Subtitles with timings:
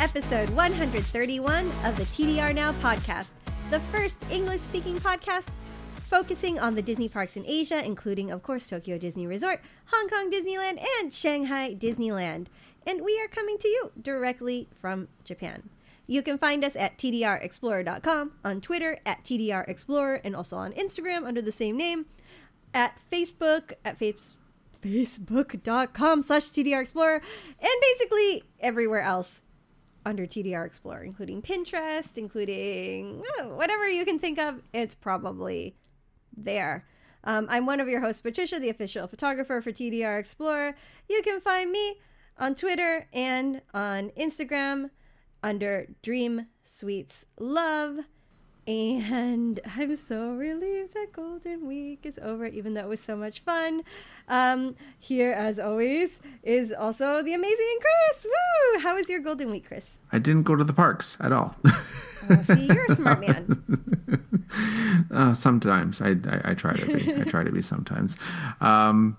[0.00, 3.30] Episode 131 of the TDR Now podcast,
[3.72, 5.48] the first English speaking podcast
[5.96, 10.30] focusing on the Disney parks in Asia, including, of course, Tokyo Disney Resort, Hong Kong
[10.30, 12.46] Disneyland, and Shanghai Disneyland.
[12.86, 15.68] And we are coming to you directly from Japan.
[16.06, 21.42] You can find us at tdrexplorer.com, on Twitter at tdrexplorer, and also on Instagram under
[21.42, 22.06] the same name,
[22.72, 24.34] at Facebook at face,
[24.80, 27.20] facebook.com slash tdrexplorer,
[27.60, 29.42] and basically everywhere else
[30.08, 35.76] under TDR Explorer, including Pinterest, including oh, whatever you can think of, it's probably
[36.34, 36.86] there.
[37.24, 40.76] Um, I'm one of your hosts, Patricia, the official photographer for TDR Explorer.
[41.10, 42.00] You can find me
[42.38, 44.90] on Twitter and on Instagram
[45.42, 47.98] under Dream Sweets Love.
[48.68, 53.40] And I'm so relieved that Golden Week is over, even though it was so much
[53.40, 53.82] fun.
[54.28, 58.26] Um, here, as always, is also the amazing Chris.
[58.26, 58.80] Woo!
[58.80, 59.96] How was your Golden Week, Chris?
[60.12, 61.56] I didn't go to the parks at all.
[61.64, 63.64] oh, see, you're a smart man.
[65.12, 67.14] uh, sometimes I, I, I, try to be.
[67.14, 68.18] I try to be sometimes.
[68.60, 69.16] Um,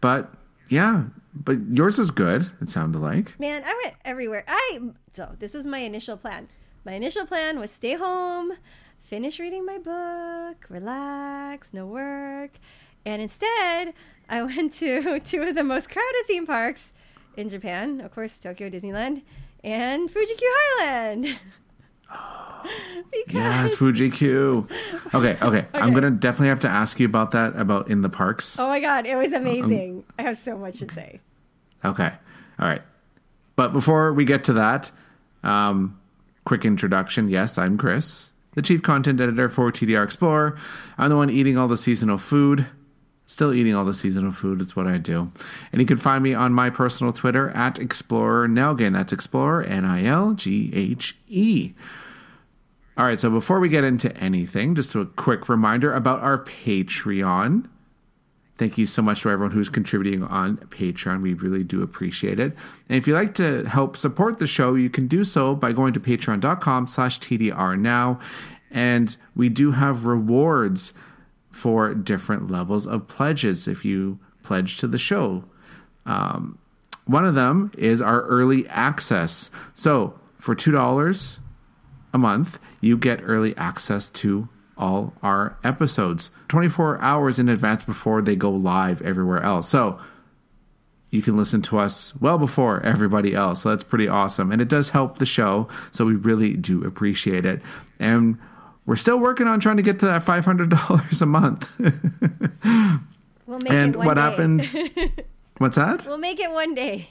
[0.00, 0.32] but
[0.68, 2.48] yeah, but yours was good.
[2.60, 3.40] It sounded like.
[3.40, 4.44] Man, I went everywhere.
[4.46, 4.80] I
[5.12, 6.46] so this was my initial plan.
[6.86, 8.52] My initial plan was stay home,
[9.00, 12.52] finish reading my book, relax, no work,
[13.04, 13.92] and instead
[14.28, 16.92] I went to two of the most crowded theme parks
[17.36, 18.00] in Japan.
[18.00, 19.22] Of course, Tokyo Disneyland
[19.64, 21.22] and Fuji Q Highland.
[23.10, 23.34] because...
[23.34, 24.68] Yes, Fuji Q.
[25.12, 28.08] Okay, okay, okay, I'm gonna definitely have to ask you about that about in the
[28.08, 28.60] parks.
[28.60, 29.96] Oh my god, it was amazing.
[29.96, 31.20] Um, I have so much to say.
[31.84, 32.12] Okay,
[32.60, 32.82] all right,
[33.56, 34.92] but before we get to that,
[35.42, 35.98] um,
[36.46, 37.28] quick introduction.
[37.28, 40.56] Yes, I'm Chris, the chief content editor for TDR Explorer.
[40.96, 42.66] I'm the one eating all the seasonal food.
[43.26, 45.32] Still eating all the seasonal food is what I do.
[45.72, 48.92] And you can find me on my personal Twitter at Explorer Nilghe.
[48.92, 51.74] That's Explorer N I L G H E.
[52.96, 57.68] All right, so before we get into anything, just a quick reminder about our Patreon.
[58.58, 61.20] Thank you so much to everyone who's contributing on Patreon.
[61.20, 62.56] We really do appreciate it.
[62.88, 65.92] And if you'd like to help support the show, you can do so by going
[65.92, 68.18] to patreon.com slash TDR now.
[68.70, 70.94] And we do have rewards
[71.50, 75.44] for different levels of pledges if you pledge to the show.
[76.06, 76.58] Um,
[77.04, 79.50] one of them is our early access.
[79.74, 81.38] So for $2
[82.12, 88.20] a month, you get early access to all our episodes 24 hours in advance before
[88.20, 89.68] they go live everywhere else.
[89.68, 89.98] So
[91.10, 93.62] you can listen to us well before everybody else.
[93.62, 94.52] So that's pretty awesome.
[94.52, 95.68] And it does help the show.
[95.90, 97.62] So we really do appreciate it.
[97.98, 98.38] And
[98.84, 101.70] we're still working on trying to get to that $500 a month.
[103.46, 104.20] we'll make and it one what day.
[104.20, 104.76] happens?
[105.58, 106.06] What's that?
[106.06, 107.10] We'll make it one day.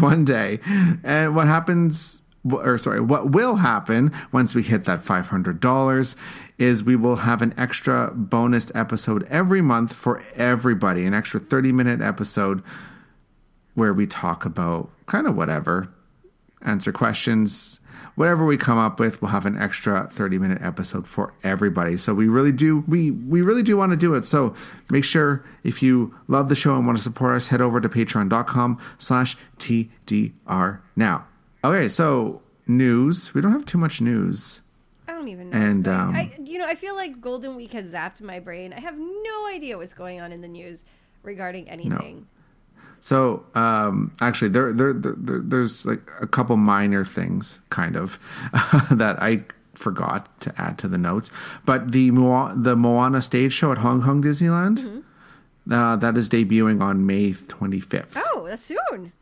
[0.00, 0.60] One day.
[1.02, 2.20] And what happens
[2.50, 6.16] or sorry, what will happen once we hit that $500
[6.58, 11.72] is we will have an extra bonus episode every month for everybody, an extra 30
[11.72, 12.62] minute episode
[13.74, 15.88] where we talk about kind of whatever,
[16.62, 17.80] answer questions,
[18.14, 21.96] whatever we come up with, we'll have an extra 30 minute episode for everybody.
[21.96, 24.24] So we really do we we really do want to do it.
[24.24, 24.54] So
[24.90, 27.88] make sure if you love the show and want to support us, head over to
[27.88, 31.26] patreon.com slash TDR now.
[31.62, 33.34] Okay, so news.
[33.34, 34.62] We don't have too much news.
[35.06, 35.58] I don't even know.
[35.58, 38.72] And um, I, you know, I feel like Golden Week has zapped my brain.
[38.72, 40.84] I have no idea what's going on in the news
[41.22, 42.26] regarding anything.
[42.76, 42.82] No.
[43.00, 48.18] So um, actually, there, there, there, there's like a couple minor things, kind of,
[48.90, 49.44] that I
[49.74, 51.30] forgot to add to the notes.
[51.64, 55.72] But the Mo- the Moana stage show at Hong Kong Disneyland, mm-hmm.
[55.72, 58.12] uh, that is debuting on May 25th.
[58.16, 59.12] Oh, that's soon.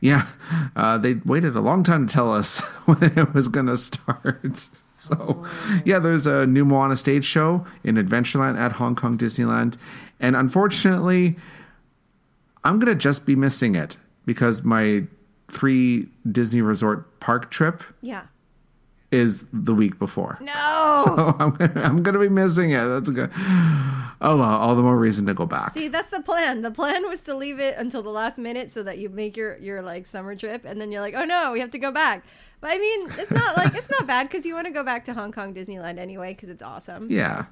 [0.00, 0.26] Yeah,
[0.74, 4.68] uh, they waited a long time to tell us when it was going to start.
[5.00, 5.82] So, oh.
[5.86, 9.78] yeah, there's a new Moana stage show in Adventureland at Hong Kong Disneyland.
[10.20, 11.36] And unfortunately,
[12.64, 15.04] I'm going to just be missing it because my
[15.50, 18.24] three Disney resort park trip yeah.
[19.10, 20.38] Is the week before.
[20.40, 21.02] No.
[21.04, 22.84] So I'm, I'm going to be missing it.
[22.84, 23.30] That's good.
[24.22, 25.72] Oh, well, all the more reason to go back.
[25.72, 26.60] See, that's the plan.
[26.60, 29.56] The plan was to leave it until the last minute so that you make your,
[29.58, 32.24] your like summer trip and then you're like, oh no, we have to go back.
[32.60, 35.04] But I mean, it's not like, it's not bad because you want to go back
[35.04, 37.08] to Hong Kong Disneyland anyway because it's awesome.
[37.10, 37.46] Yeah.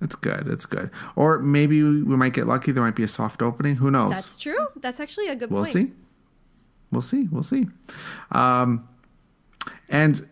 [0.00, 0.48] It's good.
[0.48, 0.90] It's good.
[1.14, 2.72] Or maybe we might get lucky.
[2.72, 3.76] There might be a soft opening.
[3.76, 4.12] Who knows?
[4.12, 4.66] That's true.
[4.76, 5.72] That's actually a good we'll point.
[5.72, 5.92] see.
[6.90, 7.28] We'll see.
[7.30, 7.66] We'll see.
[8.32, 8.88] Um,
[9.88, 10.28] and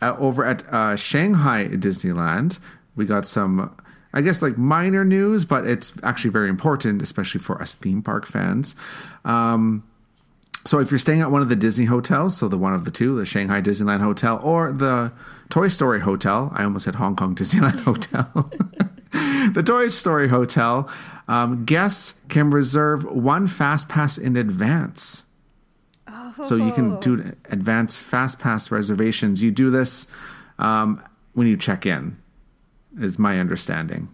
[0.00, 2.58] uh, over at uh, Shanghai Disneyland,
[2.96, 3.74] we got some,
[4.12, 8.26] I guess, like minor news, but it's actually very important, especially for us theme park
[8.26, 8.74] fans.
[9.24, 9.84] Um,
[10.64, 12.90] so if you're staying at one of the Disney hotels, so the one of the
[12.90, 15.12] two, the Shanghai Disneyland Hotel or the
[15.48, 18.50] Toy Story Hotel, I almost said Hong Kong Disneyland Hotel.
[19.52, 20.90] the Toy Story Hotel,
[21.26, 25.24] um, guests can reserve one fast pass in advance.
[26.38, 26.42] Oh.
[26.42, 29.42] So you can do advance fast pass reservations.
[29.42, 30.06] You do this
[30.58, 31.02] um,
[31.34, 32.16] when you check in,
[32.98, 34.08] is my understanding.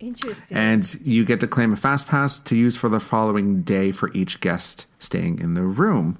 [0.00, 0.56] Interesting.
[0.56, 4.10] And you get to claim a fast pass to use for the following day for
[4.12, 6.18] each guest staying in the room.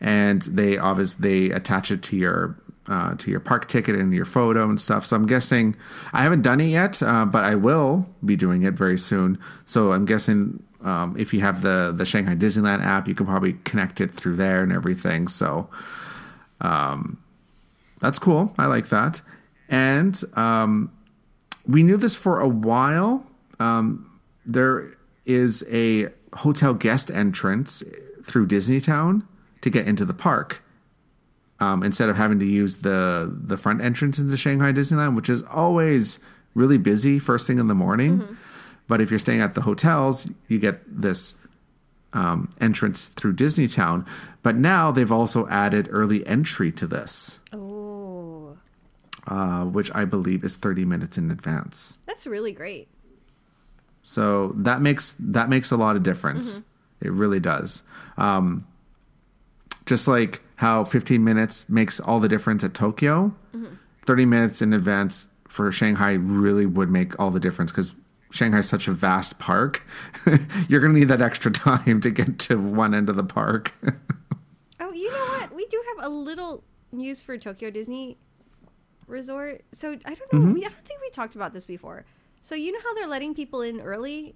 [0.00, 2.56] And they obviously they attach it to your
[2.88, 5.06] uh, to your park ticket and your photo and stuff.
[5.06, 5.76] So I'm guessing
[6.12, 9.38] I haven't done it yet, uh, but I will be doing it very soon.
[9.64, 13.54] So I'm guessing um, if you have the the Shanghai Disneyland app, you can probably
[13.64, 15.28] connect it through there and everything.
[15.28, 15.68] So
[16.60, 17.22] um,
[18.00, 18.54] that's cool.
[18.58, 19.20] I like that.
[19.68, 20.92] And um,
[21.66, 23.24] we knew this for a while.
[23.60, 24.92] Um, there
[25.24, 27.82] is a hotel guest entrance
[28.24, 29.22] through Disneytown
[29.60, 30.62] to get into the park.
[31.60, 35.44] Um, instead of having to use the the front entrance into Shanghai Disneyland, which is
[35.44, 36.18] always
[36.54, 38.36] really busy first thing in the morning.
[38.92, 41.34] But if you're staying at the hotels, you get this
[42.12, 44.06] um, entrance through Disneytown.
[44.42, 48.58] But now they've also added early entry to this, oh,
[49.26, 51.96] uh, which I believe is 30 minutes in advance.
[52.04, 52.86] that's really great.
[54.02, 56.60] So that makes that makes a lot of difference.
[57.00, 57.82] It really does.
[58.18, 58.66] Um,
[59.86, 63.34] just like how 15 minutes makes all the difference at Tokyo,
[64.04, 67.92] 30 minutes in advance for Shanghai really would make all the difference because
[68.32, 69.86] Shanghai's such a vast park.
[70.68, 73.72] You're going to need that extra time to get to one end of the park.
[74.80, 75.54] Oh, you know what?
[75.54, 78.18] We do have a little news for Tokyo Disney
[79.06, 79.62] Resort.
[79.72, 80.38] So I don't know.
[80.40, 80.52] Mm-hmm.
[80.54, 82.04] We, I don't think we talked about this before.
[82.42, 84.34] So you know how they're letting people in early,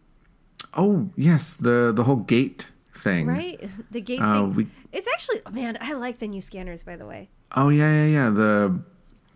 [0.74, 3.26] oh yes, the the whole gate thing.
[3.26, 3.60] right?
[3.90, 4.54] The gate Uh, thing.
[4.54, 6.84] we- It's actually, oh, man, I like the new scanners.
[6.84, 8.30] By the way, Oh yeah, yeah, yeah.
[8.30, 8.78] The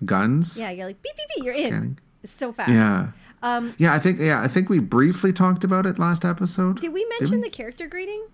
[0.05, 0.57] guns.
[0.59, 1.67] yeah, you're like beep beep beep, you're in.
[1.73, 1.99] Scanning.
[2.23, 2.71] It's so fast.
[2.71, 3.09] Yeah.
[3.43, 6.81] Um, Yeah, I think yeah, I think we briefly talked about it last episode.
[6.81, 8.27] did we mention the character greeting?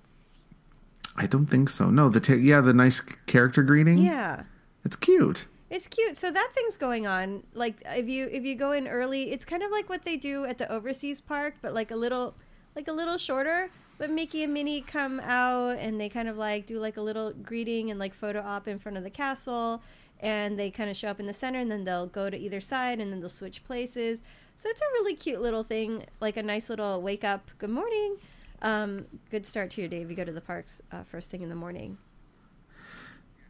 [1.16, 1.90] I don't think so.
[1.90, 3.98] No, the ta yeah, the nice character greeting.
[3.98, 4.42] Yeah.
[4.84, 5.46] it's cute.
[5.70, 6.16] It's cute.
[6.16, 7.42] So that thing's going on.
[7.54, 10.44] Like if you if you go in early, it's kind of like what they do
[10.44, 12.34] at the overseas park, but like a little
[12.74, 13.70] like a little shorter.
[13.98, 17.32] But Mickey and Minnie come out and they kind of like do like a little
[17.32, 19.82] greeting and like photo op in front of the castle
[20.20, 22.60] and they kind of show up in the center and then they'll go to either
[22.60, 24.22] side and then they'll switch places.
[24.58, 28.16] So it's a really cute little thing, like a nice little wake up, good morning.
[28.62, 31.42] Um, good start to your day if you go to the parks uh, first thing
[31.42, 31.98] in the morning.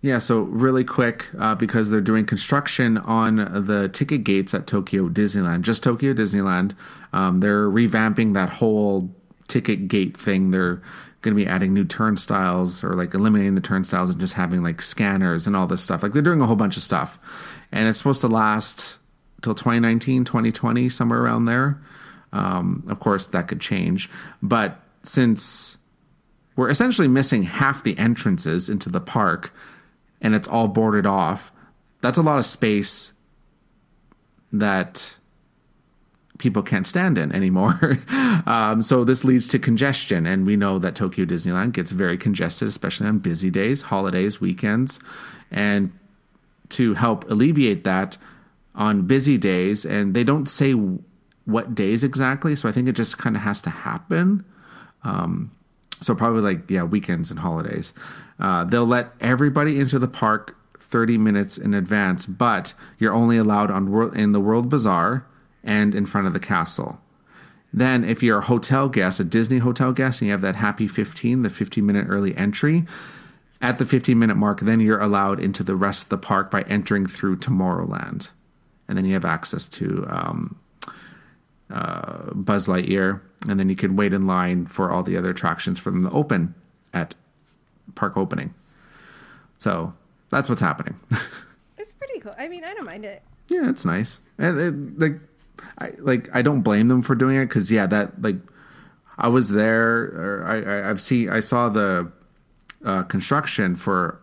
[0.02, 3.36] Yeah, so really quick, uh, because they're doing construction on
[3.66, 6.74] the ticket gates at Tokyo Disneyland, just Tokyo Disneyland.
[7.12, 9.08] Um, they're revamping that whole
[9.46, 10.50] ticket gate thing.
[10.50, 10.82] They're
[11.22, 14.82] going to be adding new turnstiles or like eliminating the turnstiles and just having like
[14.82, 16.02] scanners and all this stuff.
[16.02, 17.18] Like they're doing a whole bunch of stuff.
[17.70, 18.98] And it's supposed to last
[19.46, 21.80] till 2019, 2020, somewhere around there.
[22.32, 24.10] Um, of course, that could change.
[24.42, 25.78] But since
[26.56, 29.54] we're essentially missing half the entrances into the park
[30.20, 31.52] and it's all boarded off
[32.00, 33.12] that's a lot of space
[34.52, 35.16] that
[36.38, 37.98] people can't stand in anymore
[38.46, 42.66] um, so this leads to congestion and we know that tokyo disneyland gets very congested
[42.66, 44.98] especially on busy days holidays weekends
[45.50, 45.92] and
[46.68, 48.18] to help alleviate that
[48.76, 50.72] on busy days and they don't say
[51.44, 54.44] what days exactly so i think it just kind of has to happen.
[56.00, 57.94] So probably like yeah weekends and holidays.
[58.38, 63.70] Uh, they'll let everybody into the park 30 minutes in advance but you're only allowed
[63.70, 65.26] on in the world bazaar
[65.64, 67.00] and in front of the castle.
[67.72, 70.86] Then if you're a hotel guest a disney hotel guest and you have that happy
[70.86, 72.84] 15 the 15 minute early entry
[73.60, 76.62] at the 15 minute mark then you're allowed into the rest of the park by
[76.62, 78.30] entering through tomorrowland
[78.88, 80.56] and then you have access to um,
[81.70, 85.78] uh, Buzz Lightyear, and then you can wait in line for all the other attractions
[85.78, 86.54] for them to open
[86.94, 87.14] at
[87.94, 88.54] park opening.
[89.58, 89.94] So
[90.30, 90.98] that's what's happening.
[91.78, 92.34] It's pretty cool.
[92.36, 93.22] I mean, I don't mind it.
[93.46, 95.20] yeah, it's nice, and it, like,
[95.78, 98.36] I like I don't blame them for doing it because yeah, that like
[99.18, 102.10] I was there, or I, I I've seen I saw the
[102.84, 104.20] uh, construction for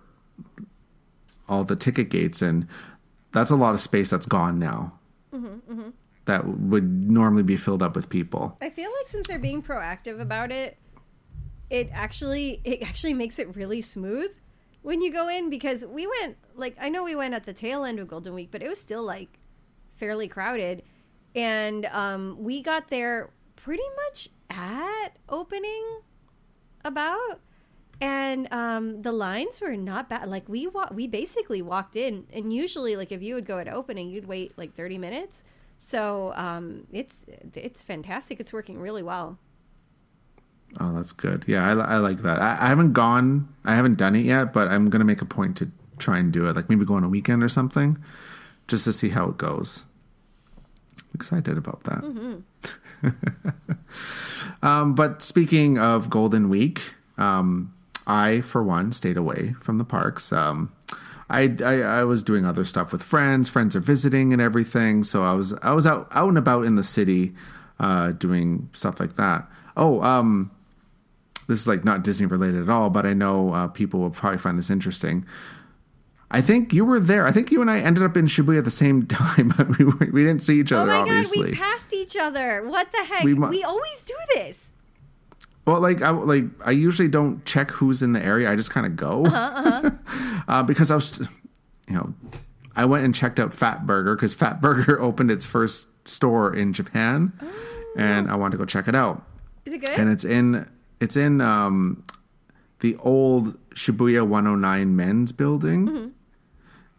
[1.47, 2.67] all the ticket gates, and
[3.33, 4.93] that's a lot of space that's gone now.
[6.25, 8.57] That would normally be filled up with people.
[8.61, 10.77] I feel like since they're being proactive about it,
[11.69, 14.31] it actually it actually makes it really smooth
[14.83, 17.83] when you go in because we went like I know we went at the tail
[17.83, 19.39] end of Golden Week, but it was still like
[19.95, 20.83] fairly crowded,
[21.35, 26.01] and um, we got there pretty much at opening
[26.85, 27.39] about,
[28.03, 30.27] and um, the lines were not bad.
[30.27, 33.67] Like we wa- we basically walked in, and usually, like if you would go at
[33.69, 35.45] opening, you'd wait like thirty minutes.
[35.79, 38.39] So um, it's it's fantastic.
[38.41, 39.39] It's working really well.
[40.79, 41.45] Oh, that's good.
[41.47, 42.41] Yeah, I, I like that.
[42.41, 45.55] I, I haven't gone, I haven't done it yet, but I'm gonna make a point
[45.57, 46.55] to try and do it.
[46.55, 47.97] Like maybe go on a weekend or something,
[48.67, 49.83] just to see how it goes.
[51.13, 52.03] excited about that.
[54.63, 56.81] um, but speaking of Golden Week,
[57.17, 57.72] um,
[58.05, 60.31] I for one stayed away from the parks.
[60.33, 60.73] Um,
[61.29, 63.49] I, I I was doing other stuff with friends.
[63.49, 66.75] Friends are visiting and everything, so I was I was out out and about in
[66.75, 67.33] the city,
[67.79, 69.47] uh, doing stuff like that.
[69.75, 70.51] Oh, um,
[71.47, 74.39] this is like not Disney related at all, but I know uh, people will probably
[74.39, 75.25] find this interesting.
[76.29, 77.27] I think you were there.
[77.27, 80.23] I think you and I ended up in Shibuya at the same time, we we
[80.23, 80.91] didn't see each other.
[80.91, 81.05] Oh other.
[81.05, 82.67] my obviously, god, we passed each other.
[82.67, 83.23] What the heck?
[83.23, 84.71] We We, always do this.
[85.65, 88.51] Well, like I like I usually don't check who's in the area.
[88.51, 89.25] I just kind of go
[90.47, 91.19] uh, because I was,
[91.87, 92.13] you know,
[92.75, 96.73] I went and checked out Fat Burger because Fat Burger opened its first store in
[96.73, 97.31] Japan,
[97.97, 99.23] and I wanted to go check it out.
[99.65, 99.91] Is it good?
[99.91, 102.03] And it's in it's in um,
[102.81, 106.13] the old Shibuya 109 Men's Building,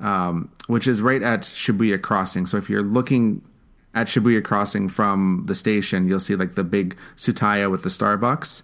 [0.01, 2.47] um, which is right at Shibuya Crossing.
[2.47, 3.43] So if you're looking
[3.95, 8.63] at Shibuya Crossing from the station, you'll see like the big Tsutaya with the Starbucks.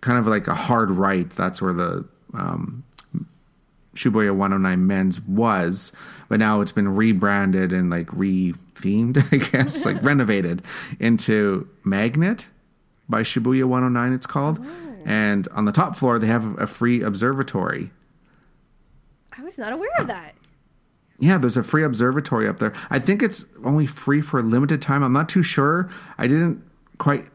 [0.00, 1.28] Kind of like a hard right.
[1.30, 2.84] That's where the um,
[3.94, 5.92] Shibuya 109 Men's was,
[6.28, 10.62] but now it's been rebranded and like re-themed, I guess, like renovated
[11.00, 12.46] into Magnet
[13.08, 14.12] by Shibuya 109.
[14.12, 14.64] It's called,
[15.04, 17.90] and on the top floor they have a free observatory.
[19.36, 20.34] I was not aware of that.
[21.18, 22.72] Yeah, there's a free observatory up there.
[22.90, 25.02] I think it's only free for a limited time.
[25.02, 25.90] I'm not too sure.
[26.16, 26.62] I didn't
[26.98, 27.26] quite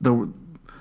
[0.00, 0.32] the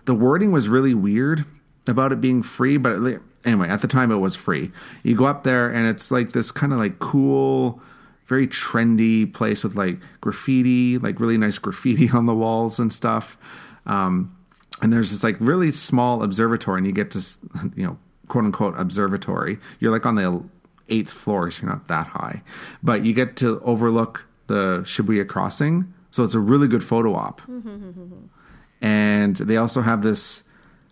[0.06, 1.46] the wording was really weird
[1.88, 4.72] about it being free, but anyway, at the time it was free.
[5.04, 7.82] You go up there and it's like this kind of like cool,
[8.26, 13.38] very trendy place with like graffiti, like really nice graffiti on the walls and stuff.
[13.86, 14.36] Um,
[14.82, 17.20] and there's this like really small observatory, and you get to
[17.76, 17.98] you know
[18.28, 19.58] quote unquote observatory.
[19.80, 20.44] You're like on the
[20.90, 22.42] eighth floor, so you're not that high,
[22.82, 27.42] but you get to overlook the Shibuya crossing, so it's a really good photo op.
[28.82, 30.44] and they also have this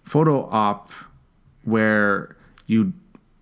[0.03, 0.91] photo op
[1.63, 2.35] where
[2.67, 2.93] you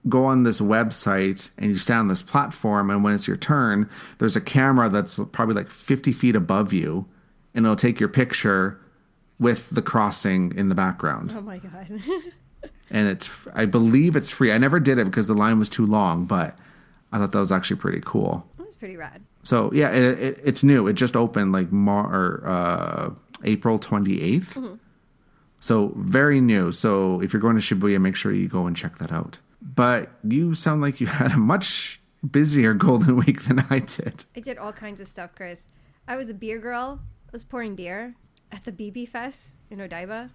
[0.10, 3.89] go on this website and you stand on this platform and when it's your turn
[4.17, 7.05] there's a camera that's probably like 50 feet above you
[7.55, 8.79] and it'll take your picture
[9.39, 11.88] with the crossing in the background Oh my god.
[12.94, 15.86] and it's i believe it's free i never did it because the line was too
[15.86, 16.56] long but
[17.12, 19.22] i thought that was actually pretty cool that was pretty rad.
[19.44, 23.10] so yeah it, it, it's new it just opened like Mar- or, uh,
[23.44, 24.80] april 28th
[25.60, 28.98] so very new so if you're going to shibuya make sure you go and check
[29.00, 33.80] that out but you sound like you had a much busier golden week than i
[33.80, 35.70] did I did all kinds of stuff, Chris.
[36.08, 37.00] I was a beer girl.
[37.28, 38.16] I was pouring beer
[38.52, 40.32] at the BB Fest in Odaiba.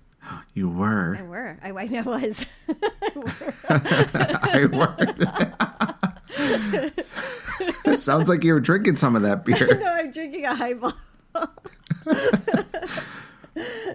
[0.54, 1.58] You were I were.
[1.62, 2.46] I, I I was.
[3.68, 4.94] i were
[7.96, 10.92] sounds like you were drinking some of that beer no, I'm drinking a highball.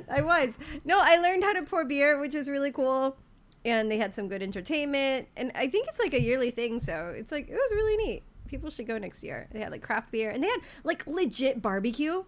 [0.10, 0.54] I was.
[0.86, 3.18] No, I learned how to pour beer, which was really cool.
[3.66, 5.30] And they had some good entertainment.
[5.38, 6.80] And I think it's like a yearly thing.
[6.80, 8.24] So it's like, it was really neat.
[8.48, 9.48] People should go next year.
[9.52, 12.24] They had like craft beer and they had like legit barbecue.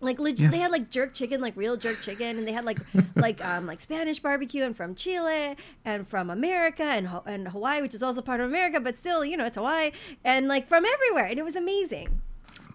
[0.00, 0.52] Like legit, Yes.
[0.52, 2.78] they had like jerk chicken, like real jerk chicken, and they had like
[3.16, 7.94] like um like Spanish barbecue and from Chile and from America and and Hawaii, which
[7.94, 9.90] is also part of America, but still, you know, it's Hawaii
[10.24, 12.20] and like from everywhere, and it was amazing.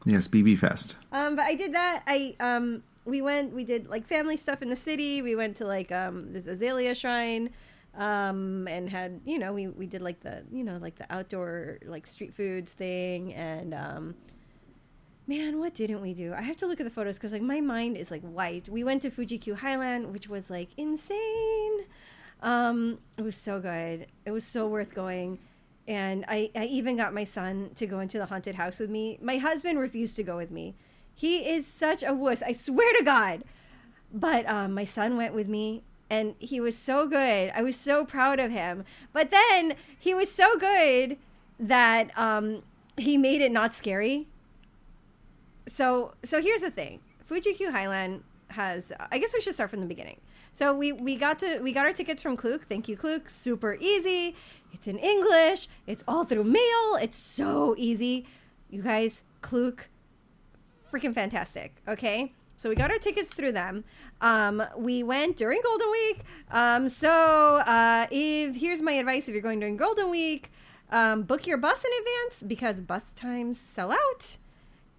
[0.05, 2.03] yes bb fest Um, but I did that.
[2.07, 3.53] I um, we went.
[3.53, 5.21] We did like family stuff in the city.
[5.21, 7.51] We went to like um this azalea shrine,
[7.95, 11.79] um, and had you know we we did like the you know like the outdoor
[11.85, 14.15] like street foods thing and um.
[15.25, 16.33] Man, what didn't we do?
[16.33, 18.67] I have to look at the photos because like my mind is like white.
[18.67, 21.79] We went to Fuji Q Highland, which was like insane.
[22.41, 24.07] Um, it was so good.
[24.25, 25.39] It was so worth going.
[25.87, 29.17] And I, I even got my son to go into the haunted house with me.
[29.21, 30.75] My husband refused to go with me.
[31.15, 32.41] He is such a wuss.
[32.41, 33.43] I swear to God.
[34.13, 37.49] But um, my son went with me and he was so good.
[37.55, 38.83] I was so proud of him.
[39.13, 41.17] But then he was so good
[41.59, 42.63] that um,
[42.97, 44.27] he made it not scary.
[45.67, 46.99] So so here's the thing.
[47.25, 50.19] Fuji Q Highland has I guess we should start from the beginning.
[50.51, 52.65] So we we got to we got our tickets from Klook.
[52.65, 53.29] Thank you Klook.
[53.29, 54.35] Super easy.
[54.71, 55.67] It's in English.
[55.87, 56.97] It's all through mail.
[57.01, 58.25] It's so easy.
[58.69, 59.89] You guys, Klook
[60.93, 61.75] freaking fantastic.
[61.87, 62.33] Okay?
[62.55, 63.83] So we got our tickets through them.
[64.21, 66.21] Um, we went during Golden Week.
[66.51, 67.09] Um, so
[67.65, 70.51] uh, if here's my advice: if you're going during Golden Week,
[70.91, 74.37] um, book your bus in advance because bus times sell out,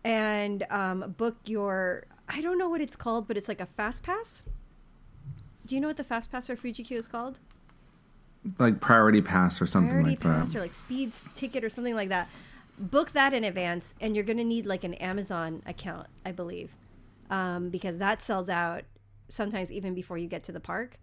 [0.04, 4.02] and um, book your I don't know what it's called, but it's like a fast
[4.02, 4.44] pass.
[5.66, 7.40] Do you know what the fast pass or Fuji Q is called?
[8.58, 10.58] Like priority pass or something Priority like pass that.
[10.58, 12.28] or like speeds ticket or something like that.
[12.78, 16.70] Book that in advance, and you're gonna need like an Amazon account, I believe,
[17.30, 18.82] um, because that sells out
[19.28, 20.96] sometimes even before you get to the park.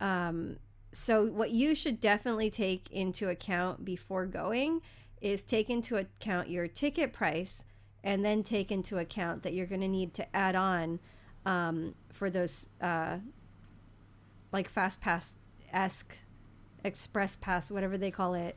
[0.00, 0.56] Um,
[0.92, 4.80] so what you should definitely take into account before going
[5.20, 7.64] is take into account your ticket price,
[8.06, 10.98] and then take into account that you're gonna need to add on
[11.44, 13.18] um, for those uh,
[14.50, 15.36] like fast pass
[15.72, 16.16] esque
[16.84, 18.56] express pass whatever they call it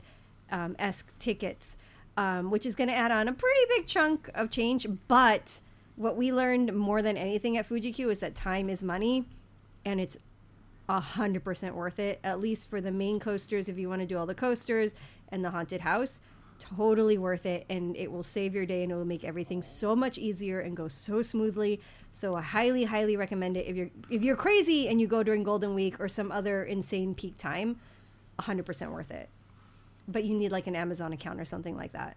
[0.52, 1.76] um, esque tickets
[2.20, 4.86] um, which is going to add on a pretty big chunk of change.
[5.08, 5.62] But
[5.96, 9.24] what we learned more than anything at fujiq is that time is money
[9.86, 10.18] and it's
[10.90, 14.08] a hundred percent worth it at least for the main coasters if you want to
[14.08, 14.96] do all the coasters
[15.30, 16.20] and the haunted house
[16.60, 19.96] totally worth it and it will save your day and it will make everything so
[19.96, 21.80] much easier and go so smoothly
[22.12, 25.42] so i highly highly recommend it if you're if you're crazy and you go during
[25.44, 27.78] golden week or some other insane peak time
[28.40, 29.30] 100% worth it
[30.08, 32.16] but you need like an amazon account or something like that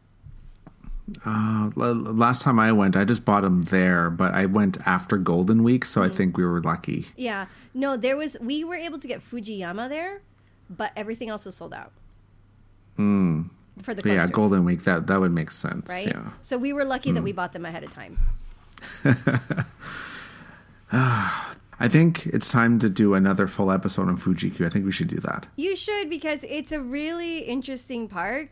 [1.27, 5.65] Uh, last time I went, I just bought them there, but I went after Golden
[5.65, 6.15] Week, so I Mm.
[6.15, 7.07] think we were lucky.
[7.17, 10.21] yeah no there was we were able to get fujiyama there
[10.71, 11.93] but everything else was sold out
[12.99, 13.51] Mm.
[13.83, 15.89] For the yeah, Golden Week that that would make sense.
[15.91, 16.31] right Yeah.
[16.43, 17.37] so we were lucky that we hmm.
[17.37, 18.19] bought them ahead of time
[20.93, 24.67] I think it's time to do another full episode on Fuji Q.
[24.67, 25.49] I think we should do that.
[25.57, 28.51] You should because it's a really interesting park,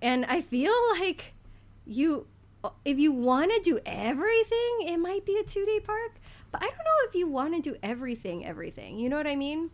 [0.00, 1.34] and I feel like
[1.86, 2.26] you,
[2.84, 6.20] if you want to do everything, it might be a two day park.
[6.52, 8.98] But I don't know if you want to do everything, everything.
[8.98, 9.70] You know what I mean?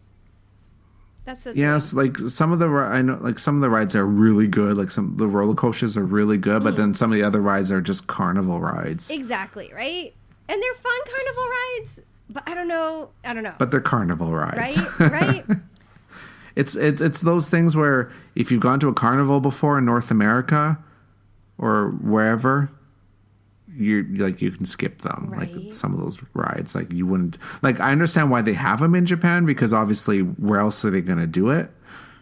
[1.27, 4.07] That's the Yes, like some of the I know, like some of the rides are
[4.07, 4.77] really good.
[4.79, 6.65] Like some the roller coasters are really good, Mm.
[6.65, 9.11] but then some of the other rides are just carnival rides.
[9.11, 10.15] exactly right,
[10.49, 12.01] and they're fun carnival rides.
[12.31, 13.11] But I don't know.
[13.25, 13.55] I don't know.
[13.59, 14.81] But they're carnival rides.
[15.01, 15.45] right, right.
[16.57, 20.11] it's it's it's those things where if you've gone to a carnival before in North
[20.11, 20.79] America
[21.59, 22.71] or wherever,
[23.77, 25.29] you like you can skip them.
[25.29, 25.55] Right.
[25.55, 27.81] Like some of those rides, like you wouldn't like.
[27.81, 31.19] I understand why they have them in Japan because obviously where else are they going
[31.19, 31.71] to do it?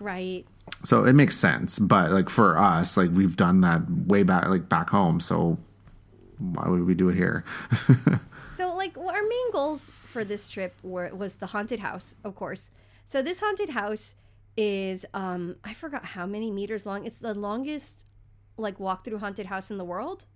[0.00, 0.44] right.
[0.82, 1.78] So it makes sense.
[1.78, 5.20] But like for us, like we've done that way back, like back home.
[5.20, 5.58] So
[6.38, 7.44] why would we do it here?
[8.54, 12.70] So, like, our main goals for this trip were was the haunted house, of course.
[13.04, 14.14] So, this haunted house
[14.56, 17.04] is um I forgot how many meters long.
[17.04, 18.06] It's the longest
[18.56, 20.26] like walk through haunted house in the world.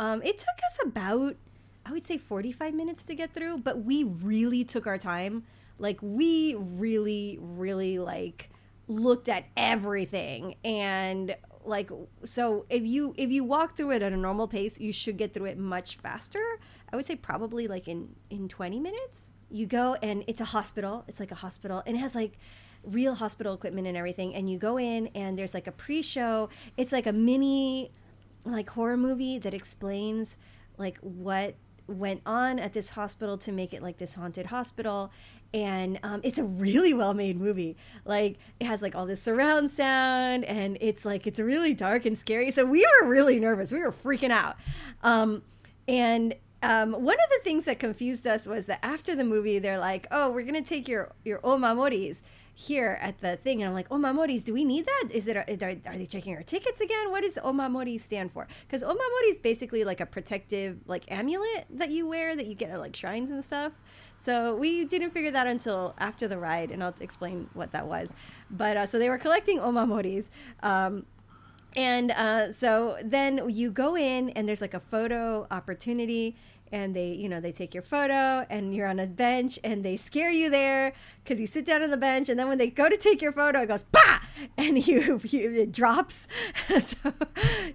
[0.00, 1.36] Um, it took us about
[1.84, 5.44] I would say forty five minutes to get through, but we really took our time.
[5.78, 8.50] Like, we really, really like
[8.88, 10.56] looked at everything.
[10.64, 11.90] And like
[12.24, 15.34] so if you if you walk through it at a normal pace you should get
[15.34, 16.42] through it much faster.
[16.90, 21.04] I would say probably like in in 20 minutes you go and it's a hospital.
[21.08, 21.82] It's like a hospital.
[21.86, 22.38] And it has like
[22.84, 24.34] real hospital equipment and everything.
[24.34, 26.48] And you go in and there's like a pre-show.
[26.76, 27.90] It's like a mini
[28.44, 30.36] like horror movie that explains
[30.78, 31.54] like what
[31.86, 35.10] went on at this hospital to make it like this haunted hospital.
[35.52, 37.76] And um, it's a really well made movie.
[38.04, 42.16] Like it has like all this surround sound and it's like it's really dark and
[42.16, 42.50] scary.
[42.52, 43.72] So we were really nervous.
[43.72, 44.56] We were freaking out.
[45.02, 45.42] Um,
[45.88, 49.78] and um, one of the things that confused us was that after the movie they're
[49.78, 52.20] like oh we're gonna take your your omamoris
[52.54, 55.08] here at the thing and i'm like omamoris do we need that?
[55.10, 57.10] Is it are, are they checking our tickets again?
[57.10, 58.46] What does omamori stand for?
[58.66, 62.70] Because omamori is basically like a protective like amulet that you wear that you get
[62.70, 63.72] at like shrines and stuff.
[64.18, 68.14] So we didn't figure that until after the ride and i'll explain what that was.
[68.50, 70.28] But uh, so they were collecting omamoris
[70.62, 71.06] um,
[71.76, 76.36] and uh, so then you go in and there's like a photo opportunity
[76.72, 79.96] and they you know they take your photo and you're on a bench and they
[79.96, 82.88] scare you there because you sit down on the bench and then when they go
[82.88, 84.20] to take your photo it goes bah
[84.56, 86.28] and you, you it drops.
[86.80, 87.12] So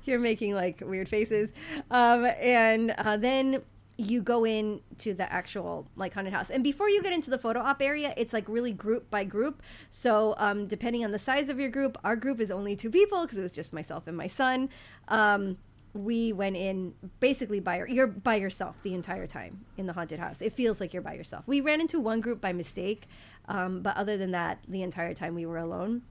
[0.06, 1.54] you're making like weird faces.
[1.92, 3.62] Um, and uh, then
[3.98, 6.50] you go in to the actual like haunted house.
[6.50, 9.62] And before you get into the photo op area it's like really group by group.
[9.92, 13.24] So um, depending on the size of your group our group is only two people
[13.24, 14.70] because it was just myself and my son.
[15.08, 15.58] Um,
[15.96, 20.42] we went in basically by you're by yourself the entire time in the haunted house
[20.42, 23.08] it feels like you're by yourself we ran into one group by mistake
[23.48, 26.02] um, but other than that the entire time we were alone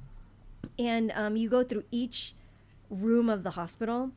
[0.79, 2.35] and um, you go through each
[2.89, 4.11] room of the hospital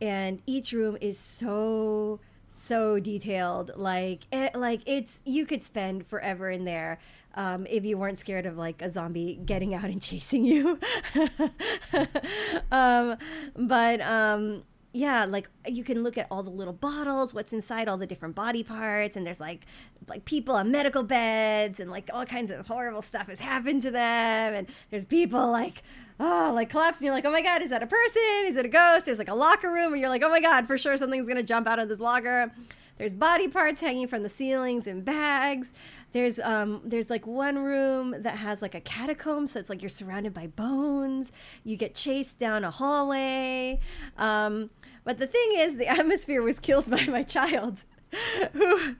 [0.00, 2.18] and each room is so
[2.52, 3.72] so detailed.
[3.76, 6.98] Like it, like it's you could spend forever in there.
[7.34, 10.78] Um, if you weren't scared of like a zombie getting out and chasing you.
[12.70, 13.16] um,
[13.56, 17.96] but um, yeah, like you can look at all the little bottles, what's inside all
[17.96, 19.64] the different body parts, and there's like
[20.06, 23.90] like people on medical beds, and like all kinds of horrible stuff has happened to
[23.90, 25.82] them, and there's people like
[26.20, 27.06] oh like collapsing.
[27.06, 28.22] You're like, oh my god, is that a person?
[28.44, 29.06] Is it a ghost?
[29.06, 31.42] There's like a locker room, and you're like, oh my god, for sure something's gonna
[31.42, 32.52] jump out of this locker.
[32.98, 35.72] There's body parts hanging from the ceilings in bags.
[36.12, 39.88] There's um there's like one room that has like a catacomb, so it's like you're
[39.88, 41.32] surrounded by bones.
[41.64, 43.80] You get chased down a hallway.
[44.18, 44.68] Um,
[45.04, 47.84] but the thing is, the atmosphere was killed by my child.
[48.52, 48.94] Who, who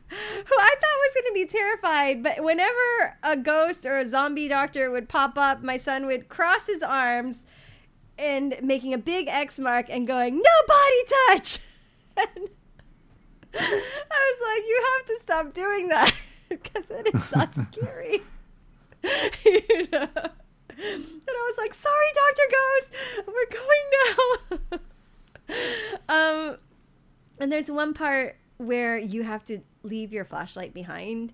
[0.58, 4.90] I thought was going to be terrified, but whenever a ghost or a zombie doctor
[4.90, 7.44] would pop up, my son would cross his arms
[8.18, 11.58] and making a big X mark and going, "No body touch."
[13.54, 16.14] And I was like, "You have to stop doing that
[16.48, 18.20] because it is not scary."
[19.44, 20.08] you know?
[20.78, 22.94] And I was like, "Sorry, Doctor Ghost,
[23.26, 23.84] we're going
[24.70, 24.78] now."
[26.08, 26.56] um,
[27.38, 31.32] and there's one part where you have to leave your flashlight behind.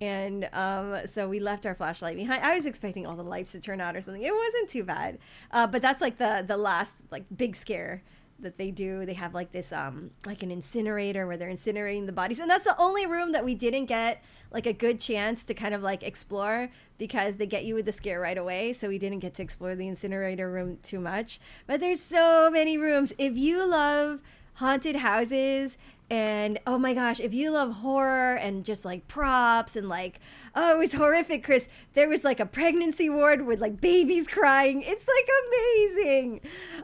[0.00, 2.42] And um, so we left our flashlight behind.
[2.42, 4.22] I was expecting all the lights to turn out or something.
[4.22, 5.18] It wasn't too bad,
[5.52, 8.02] uh, but that's like the the last like big scare
[8.40, 9.06] that they do.
[9.06, 12.64] They have like this um like an incinerator where they're incinerating the bodies, and that's
[12.64, 16.02] the only room that we didn't get like a good chance to kind of like
[16.02, 18.72] explore because they get you with the scare right away.
[18.72, 21.40] So we didn't get to explore the incinerator room too much.
[21.66, 23.12] But there's so many rooms.
[23.18, 24.20] If you love
[24.54, 25.76] haunted houses
[26.10, 30.20] and oh my gosh, if you love horror and just like props and like,
[30.54, 31.68] oh, it was horrific, Chris.
[31.94, 34.82] There was like a pregnancy ward with like babies crying.
[34.84, 36.40] It's like amazing.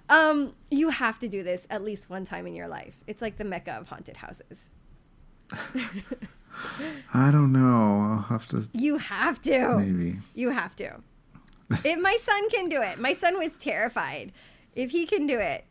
[0.08, 3.02] Um, you have to do this at least one time in your life.
[3.06, 4.70] It's like the mecca of haunted houses.
[7.14, 8.08] I don't know.
[8.10, 8.68] I'll have to.
[8.72, 9.78] You have to.
[9.78, 10.18] Maybe.
[10.34, 10.96] You have to.
[11.84, 14.32] if my son can do it, my son was terrified.
[14.74, 15.64] If he can do it,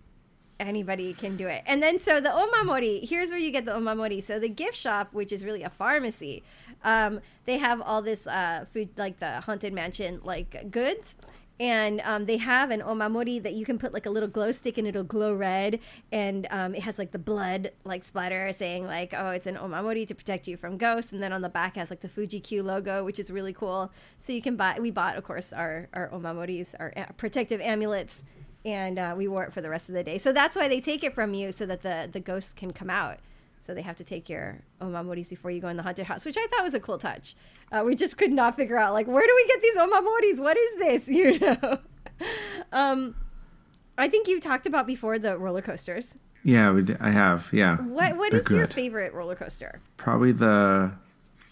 [0.59, 1.63] anybody can do it.
[1.65, 4.21] And then so the omamori, here's where you get the omamori.
[4.23, 6.43] So the gift shop, which is really a pharmacy,
[6.83, 11.15] um, they have all this uh, food like the haunted mansion like goods.
[11.59, 14.77] And um, they have an omamori that you can put like a little glow stick
[14.77, 15.79] and it'll glow red,
[16.11, 20.07] and um, it has like the blood like splatter saying like, oh, it's an omamori
[20.07, 21.11] to protect you from ghosts.
[21.11, 23.91] And then on the back has like the Fuji Q logo, which is really cool.
[24.19, 24.77] So you can buy.
[24.79, 28.23] We bought, of course, our our omamoris, our uh, protective amulets
[28.65, 30.17] and uh, we wore it for the rest of the day.
[30.17, 32.89] So that's why they take it from you so that the the ghosts can come
[32.89, 33.19] out.
[33.67, 36.37] So they have to take your omamoris before you go in the haunted house, which
[36.37, 37.35] I thought was a cool touch.
[37.69, 40.39] Uh, we just could not figure out like where do we get these omamoris?
[40.41, 41.07] What is this?
[41.17, 41.79] You know.
[42.71, 43.13] um,
[43.97, 46.17] I think you talked about before the roller coasters.
[46.45, 47.49] Yeah, I have.
[47.51, 47.75] Yeah.
[47.77, 49.81] What What is your favorite roller coaster?
[49.97, 50.93] Probably the.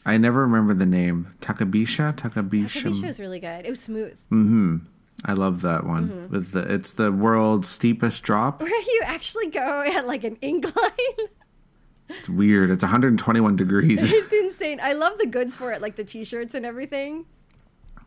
[0.05, 1.27] I never remember the name.
[1.41, 2.15] Takabisha.
[2.15, 2.83] Takabisha.
[2.83, 3.65] Takabisha was really good.
[3.65, 4.13] It was smooth.
[4.31, 4.77] Mm-hmm.
[5.25, 6.07] I love that one.
[6.07, 6.33] Mm-hmm.
[6.33, 8.61] With the it's the world's steepest drop.
[8.61, 10.91] Where you actually go at like an incline.
[12.09, 12.69] It's weird.
[12.69, 14.01] It's 121 degrees.
[14.13, 14.79] it's insane.
[14.81, 17.25] I love the goods for it, like the t-shirts and everything.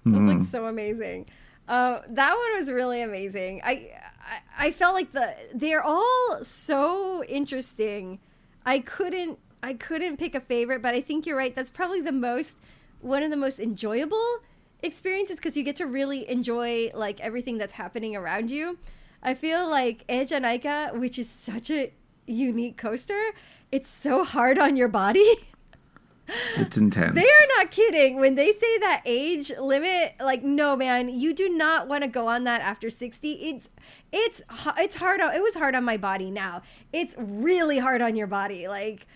[0.06, 1.26] It was like so amazing.
[1.68, 3.60] Uh, that one was really amazing.
[3.62, 3.90] I,
[4.22, 8.20] I I felt like the they're all so interesting.
[8.64, 11.54] I couldn't I couldn't pick a favorite, but I think you're right.
[11.54, 12.60] That's probably the most
[13.00, 14.38] one of the most enjoyable
[14.82, 18.78] experiences because you get to really enjoy like everything that's happening around you.
[19.22, 21.92] I feel like Eejanaika, which is such a
[22.26, 23.20] unique coaster,
[23.70, 25.26] it's so hard on your body.
[26.56, 27.14] It's intense.
[27.14, 30.14] They are not kidding when they say that age limit.
[30.20, 33.32] Like, no, man, you do not want to go on that after sixty.
[33.48, 33.70] It's
[34.12, 34.42] it's
[34.76, 35.34] it's hard on.
[35.34, 36.30] It was hard on my body.
[36.30, 36.60] Now
[36.92, 38.68] it's really hard on your body.
[38.68, 39.06] Like,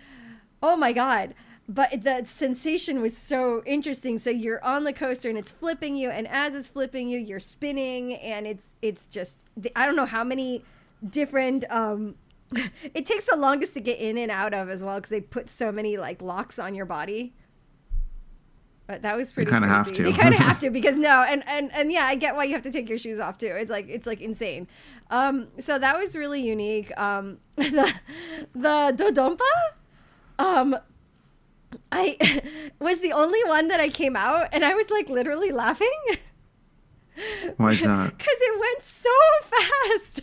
[0.63, 1.35] oh my god.
[1.69, 4.19] But the sensation was so interesting.
[4.19, 7.41] So you're on the coaster and it's flipping you, and as it's flipping you, you're
[7.41, 9.45] spinning, and it's it's just
[9.77, 10.65] I don't know how many
[11.09, 12.15] different um
[12.95, 15.49] it takes the longest to get in and out of as well because they put
[15.49, 17.35] so many like locks on your body.
[18.87, 19.51] But that was pretty.
[19.51, 20.03] kinda have to.
[20.03, 22.53] They kind of have to because no, and and and yeah, I get why you
[22.53, 23.47] have to take your shoes off too.
[23.47, 24.67] It's like it's like insane.
[25.11, 26.93] Um, so that was really unique.
[26.99, 27.93] Um, the
[28.55, 29.41] the Dodonpa,
[30.39, 30.77] um,
[31.91, 32.41] I
[32.81, 35.89] was the only one that I came out, and I was like literally laughing.
[37.57, 38.17] Why is that?
[38.17, 39.11] Because it went so
[39.45, 40.23] fast.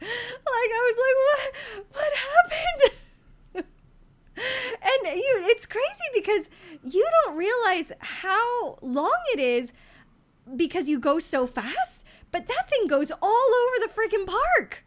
[0.00, 1.86] Like I was like, what?
[1.96, 3.64] What happened?
[4.36, 6.50] and you, it's crazy because
[6.84, 9.72] you don't realize how long it is
[10.56, 12.06] because you go so fast.
[12.30, 14.84] But that thing goes all over the freaking park.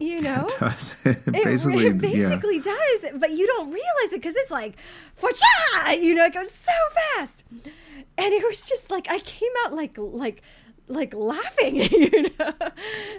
[0.00, 0.94] You know, it does.
[1.04, 4.76] It It basically, re- basically does, but you don't realize it because it's like,
[5.20, 6.72] cha you know, it goes so
[7.16, 10.42] fast, and it was just like I came out like like
[10.88, 12.52] like laughing, you know,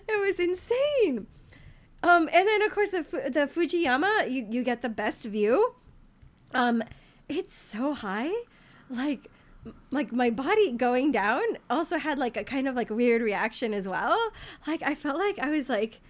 [0.07, 1.27] it was insane.
[2.03, 5.75] Um, and then of course the the Fujiyama, you you get the best view.
[6.53, 6.83] Um,
[7.27, 8.31] it's so high,
[8.89, 9.29] like
[9.91, 13.87] like my body going down also had like a kind of like weird reaction as
[13.87, 14.17] well.
[14.67, 16.01] Like I felt like I was like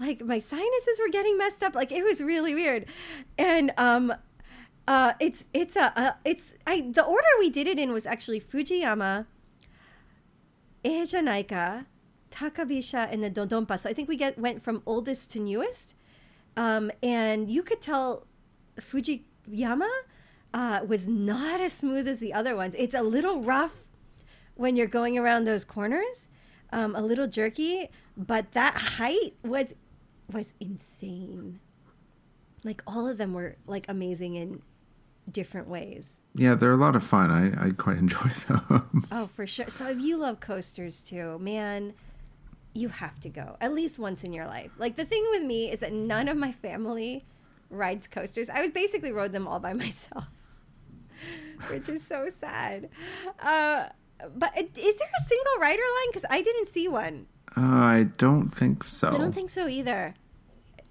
[0.00, 1.74] like my sinuses were getting messed up.
[1.74, 2.86] Like it was really weird.
[3.38, 4.12] And um
[4.88, 8.40] uh it's it's a uh, it's I the order we did it in was actually
[8.40, 9.26] Fujiyama,
[10.84, 11.86] Ejanaika,
[12.30, 13.78] Takabisha, and the Dodonpa.
[13.78, 15.94] So I think we get went from oldest to newest.
[16.56, 18.26] Um and you could tell
[18.80, 19.90] Fujiyama
[20.54, 22.74] uh, was not as smooth as the other ones.
[22.78, 23.82] It's a little rough
[24.54, 26.28] when you're going around those corners,
[26.72, 29.74] um, a little jerky, but that height was
[30.32, 31.60] was insane.
[32.62, 34.62] Like all of them were like amazing in
[35.30, 36.20] different ways.
[36.34, 37.30] Yeah, they're a lot of fun.
[37.30, 39.06] I, I quite enjoy them.
[39.12, 39.68] Oh, for sure.
[39.68, 41.94] So if you love coasters too, man,
[42.74, 44.70] you have to go at least once in your life.
[44.78, 47.24] Like the thing with me is that none of my family
[47.70, 48.50] rides coasters.
[48.50, 50.26] I was basically rode them all by myself,
[51.68, 52.88] which is so sad.
[53.40, 53.86] Uh,
[54.36, 56.08] but is there a single rider line?
[56.08, 57.26] Because I didn't see one.
[57.56, 59.14] uh, I don't think so.
[59.14, 60.14] I don't think so either.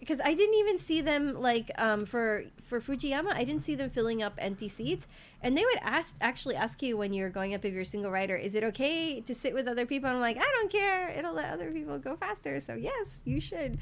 [0.04, 3.34] Because I didn't even see them like um, for for Fujiyama.
[3.34, 5.08] I didn't see them filling up empty seats,
[5.42, 8.12] and they would ask actually ask you when you're going up if you're a single
[8.12, 10.10] rider, is it okay to sit with other people?
[10.10, 11.10] And I'm like, I don't care.
[11.10, 12.60] It'll let other people go faster.
[12.60, 13.80] So yes, you should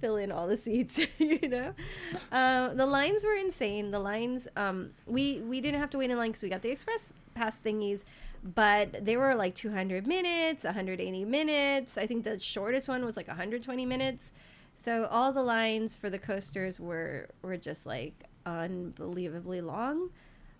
[0.00, 1.00] fill in all the seats.
[1.18, 1.74] you know,
[2.30, 3.90] uh, the lines were insane.
[3.90, 6.70] The lines, um, we we didn't have to wait in line because we got the
[6.70, 8.04] express pass thingies.
[8.54, 11.96] But they were like 200 minutes, 180 minutes.
[11.96, 14.32] I think the shortest one was like 120 minutes.
[14.76, 20.10] So all the lines for the coasters were were just like unbelievably long.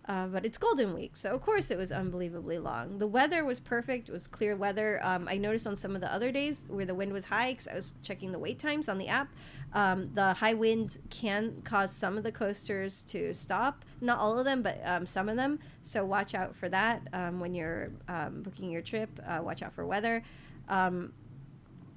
[0.07, 2.98] Uh, but it's Golden Week, so of course it was unbelievably long.
[2.98, 5.00] The weather was perfect; it was clear weather.
[5.03, 7.68] Um, I noticed on some of the other days where the wind was high, because
[7.68, 9.29] I was checking the wait times on the app.
[9.72, 13.83] Um, the high winds can cause some of the coasters to stop.
[14.03, 15.59] Not all of them, but um, some of them.
[15.85, 19.09] So watch out for that um, when you're um, booking your trip.
[19.27, 20.22] Uh, watch out for weather.
[20.68, 21.14] Um,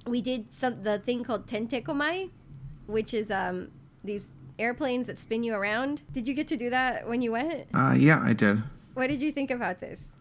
[0.08, 2.30] we did some the thing called tentekomai,
[2.86, 3.70] which is um,
[4.02, 6.02] these airplanes that spin you around.
[6.12, 7.68] Did you get to do that when you went?
[7.74, 8.62] Uh, yeah, I did.
[8.94, 10.16] What did you think about this?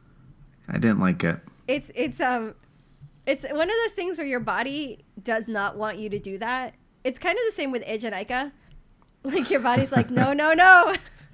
[0.70, 1.40] I didn't like it.
[1.68, 2.56] It's it's um
[3.26, 6.76] it's one of those things where your body does not want you to do that.
[7.04, 8.52] It's kind of the same with Eejanaika.
[9.24, 10.96] Like your body's like, no, no, no.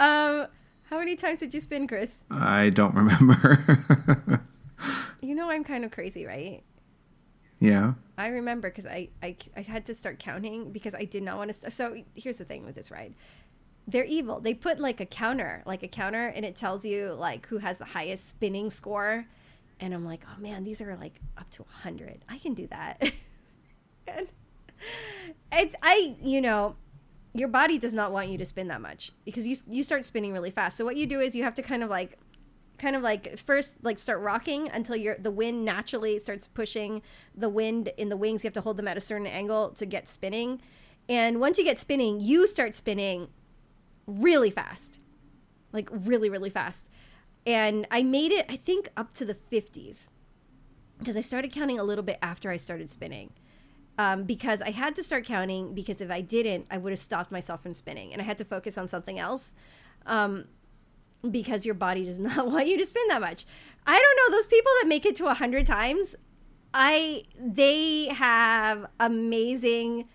[0.00, 0.48] um,
[0.88, 2.24] how many times did you spin, Chris?
[2.30, 4.42] I don't remember.
[5.26, 6.62] You know I'm kind of crazy, right?
[7.60, 7.94] Yeah.
[8.18, 11.50] I remember because I, I I had to start counting because I did not want
[11.50, 11.54] to.
[11.54, 13.14] St- so here's the thing with this ride,
[13.86, 14.40] they're evil.
[14.40, 17.78] They put like a counter, like a counter, and it tells you like who has
[17.78, 19.26] the highest spinning score.
[19.78, 22.24] And I'm like, oh man, these are like up to hundred.
[22.28, 23.02] I can do that.
[24.08, 24.28] and
[25.52, 26.76] it's I you know
[27.34, 30.32] your body does not want you to spin that much because you you start spinning
[30.32, 30.76] really fast.
[30.76, 32.18] So what you do is you have to kind of like
[32.78, 37.02] kind of like first like start rocking until your the wind naturally starts pushing
[37.34, 38.44] the wind in the wings.
[38.44, 40.60] You have to hold them at a certain angle to get spinning.
[41.08, 43.28] And once you get spinning you start spinning
[44.06, 45.00] really fast.
[45.72, 46.90] Like really really fast.
[47.46, 50.08] And i made it i think up to the 50s
[50.98, 53.32] because i started counting a little bit after i started spinning.
[53.98, 57.32] Um, because i had to start counting because if i didn't i would have stopped
[57.32, 59.54] myself from spinning and i had to focus on something else.
[60.04, 60.44] Um,
[61.30, 63.44] because your body does not want you to spin that much.
[63.86, 66.16] I don't know those people that make it to 100 times.
[66.74, 70.08] I they have amazing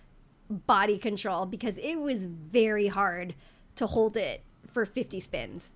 [0.50, 3.34] body control because it was very hard
[3.76, 5.76] to hold it for 50 spins.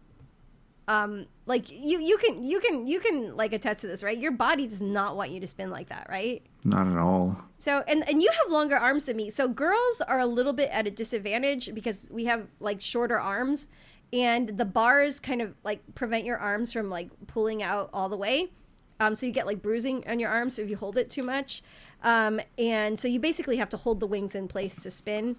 [0.88, 4.18] Um like you you can you can you can like attest to this, right?
[4.18, 6.44] Your body does not want you to spin like that, right?
[6.64, 7.36] Not at all.
[7.58, 9.32] So and and you have longer arms than me.
[9.32, 13.70] So girls are a little bit at a disadvantage because we have like shorter arms
[14.14, 18.18] and the bars kind of like prevent your arms from like pulling out all the
[18.18, 18.52] way.
[19.00, 21.62] Um, so you get like bruising on your arms if you hold it too much.
[22.04, 25.36] Um, and so you basically have to hold the wings in place to spin.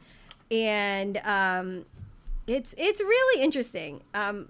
[0.51, 1.87] And um,
[2.47, 4.03] it's it's really interesting.
[4.15, 4.49] Um,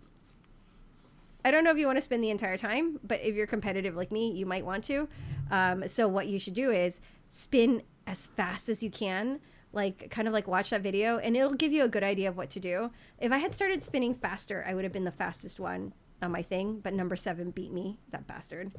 [1.45, 3.95] I don't know if you want to spin the entire time, but if you're competitive
[3.95, 5.09] like me, you might want to.
[5.51, 9.39] Um, so what you should do is spin as fast as you can,
[9.73, 12.37] like kind of like watch that video, and it'll give you a good idea of
[12.37, 12.91] what to do.
[13.19, 16.43] If I had started spinning faster, I would have been the fastest one on my
[16.43, 18.73] thing, but number seven beat me, that bastard.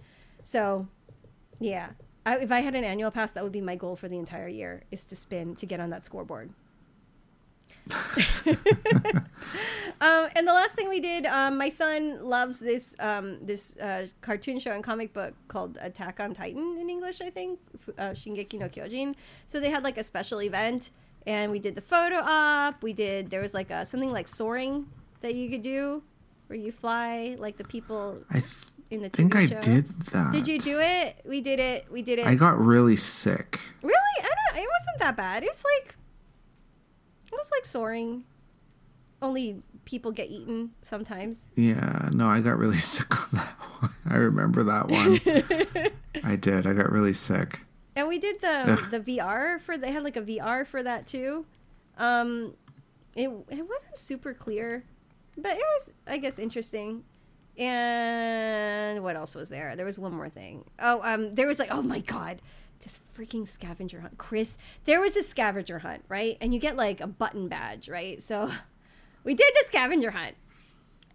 [0.43, 0.87] So,
[1.59, 1.89] yeah.
[2.25, 4.47] I, if I had an annual pass, that would be my goal for the entire
[4.47, 6.51] year: is to spin to get on that scoreboard.
[10.01, 14.07] um, and the last thing we did, um, my son loves this um, this uh,
[14.21, 17.59] cartoon show and comic book called Attack on Titan in English, I think,
[17.97, 19.15] uh, Shingeki no Kyojin.
[19.45, 20.91] So they had like a special event,
[21.25, 22.83] and we did the photo op.
[22.83, 24.87] We did there was like a, something like soaring
[25.21, 26.03] that you could do,
[26.47, 28.43] where you fly like the people I
[28.89, 29.61] in the TV think I show.
[29.61, 30.31] did that.
[30.31, 31.21] Did you do it?
[31.25, 31.91] We did it.
[31.91, 32.27] We did it.
[32.27, 33.59] I got really sick.
[33.81, 33.95] Really?
[34.19, 34.63] I don't.
[34.63, 35.43] It wasn't that bad.
[35.43, 35.95] It was like,
[37.37, 38.23] was like soaring.
[39.21, 41.47] Only people get eaten sometimes.
[41.55, 43.91] Yeah, no, I got really sick on that one.
[44.09, 45.19] I remember that one.
[46.23, 46.67] I did.
[46.67, 47.61] I got really sick.
[47.95, 48.91] And we did the Ugh.
[48.91, 49.77] the VR for.
[49.77, 51.45] They had like a VR for that too.
[51.97, 52.53] Um,
[53.15, 54.83] it it wasn't super clear,
[55.35, 57.03] but it was I guess interesting.
[57.57, 59.75] And what else was there?
[59.75, 60.63] There was one more thing.
[60.79, 62.39] Oh, um, there was like, oh my god,
[62.81, 64.57] this freaking scavenger hunt, Chris.
[64.85, 66.37] There was a scavenger hunt, right?
[66.41, 68.21] And you get like a button badge, right?
[68.21, 68.51] So
[69.23, 70.35] we did the scavenger hunt.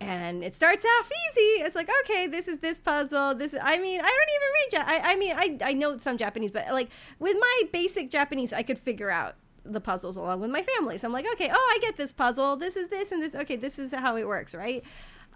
[0.00, 1.62] And it starts off easy.
[1.62, 3.36] It's like, okay, this is this puzzle.
[3.36, 4.72] This is, I mean, I don't even read.
[4.72, 8.52] Ja- I, I mean, I, I know some Japanese, but like with my basic Japanese,
[8.52, 10.98] I could figure out the puzzles along with my family.
[10.98, 12.56] So I'm like, okay, oh, I get this puzzle.
[12.56, 13.36] This is this and this.
[13.36, 14.82] Okay, this is how it works, right?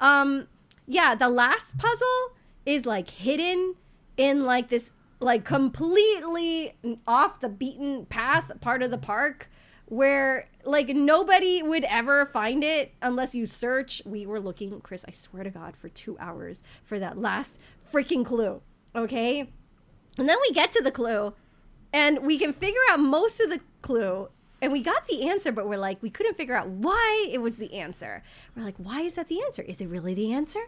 [0.01, 0.49] Um,
[0.87, 2.33] yeah, the last puzzle
[2.65, 3.77] is like hidden
[4.17, 6.73] in like this like completely
[7.07, 9.49] off the beaten path part of the park
[9.87, 14.03] where like nobody would ever find it unless you search.
[14.05, 17.61] We were looking, Chris, I swear to God, for two hours for that last
[17.93, 18.61] freaking clue.
[18.95, 19.49] Okay.
[20.19, 21.35] And then we get to the clue
[21.93, 24.29] and we can figure out most of the clue
[24.61, 27.57] and we got the answer but we're like we couldn't figure out why it was
[27.57, 28.23] the answer
[28.57, 30.61] we're like why is that the answer is it really the answer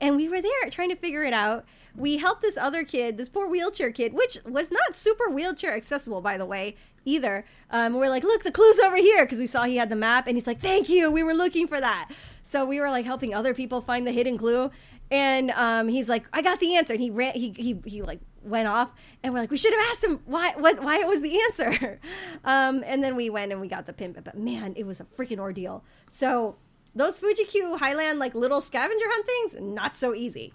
[0.00, 1.64] and we were there trying to figure it out
[1.96, 6.20] we helped this other kid this poor wheelchair kid which was not super wheelchair accessible
[6.20, 7.44] by the way either.
[7.70, 10.26] Um, we're like look the clue's over here because we saw he had the map
[10.26, 12.10] and he's like thank you we were looking for that.
[12.42, 14.70] So we were like helping other people find the hidden clue
[15.10, 18.20] and um, he's like i got the answer and he ran he, he, he like
[18.42, 21.20] went off and we're like we should have asked him why what why it was
[21.20, 22.00] the answer.
[22.44, 25.04] Um, and then we went and we got the pin but man it was a
[25.04, 25.82] freaking ordeal.
[26.10, 26.56] So
[26.94, 30.52] those fuji q highland like little scavenger hunt things not so easy.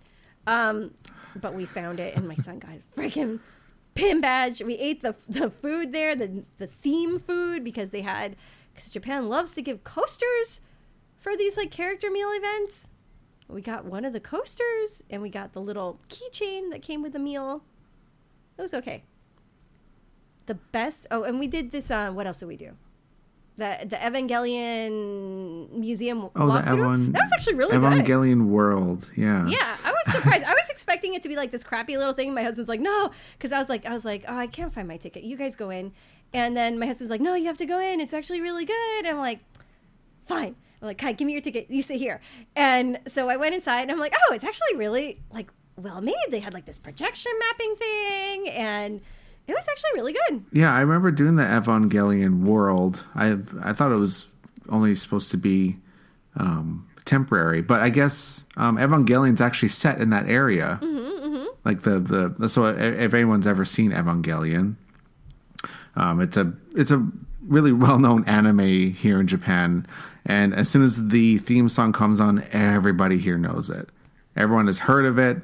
[0.48, 0.92] Um,
[1.36, 3.40] but we found it and my son got his freaking
[3.94, 8.36] pin badge we ate the the food there the the theme food because they had
[8.74, 10.62] because japan loves to give coasters
[11.18, 12.90] for these like character meal events
[13.48, 17.14] we got one of the coasters and we got the little keychain that came with
[17.14, 17.64] the meal
[18.62, 19.04] it was okay.
[20.46, 21.08] The best.
[21.10, 21.90] Oh, and we did this.
[21.90, 22.74] Uh, what else did we do?
[23.58, 26.68] The the Evangelion museum Oh, the walkthrough.
[26.68, 27.84] Evan- that was actually really good.
[27.84, 29.10] Evangelion World.
[29.16, 29.46] Yeah.
[29.48, 30.44] Yeah, I was surprised.
[30.46, 32.34] I was expecting it to be like this crappy little thing.
[32.34, 34.88] My husband's like, no, because I was like, I was like, oh, I can't find
[34.88, 35.24] my ticket.
[35.24, 35.92] You guys go in,
[36.34, 38.00] and then my husband's like, no, you have to go in.
[38.02, 39.00] It's actually really good.
[39.00, 39.40] And I'm like,
[40.26, 40.56] fine.
[40.82, 41.70] I'm like, Kai, give me your ticket.
[41.70, 42.22] You sit here.
[42.56, 46.16] And so I went inside, and I'm like, oh, it's actually really like well made.
[46.30, 49.02] They had like this projection mapping thing, and
[49.48, 50.46] it was actually really good.
[50.54, 53.06] Yeah, I remember doing the Evangelion World.
[53.16, 54.28] I I thought it was
[54.70, 55.78] only supposed to be
[56.36, 60.80] um, temporary, but I guess um, Evangelion's actually set in that area.
[61.64, 62.00] Like the
[62.38, 64.76] the so if anyone's ever seen Evangelion,
[65.96, 67.06] um, it's a it's a
[67.48, 69.86] really well known anime here in Japan,
[70.26, 73.90] and as soon as the theme song comes on, everybody here knows it.
[74.36, 75.38] Everyone has heard of it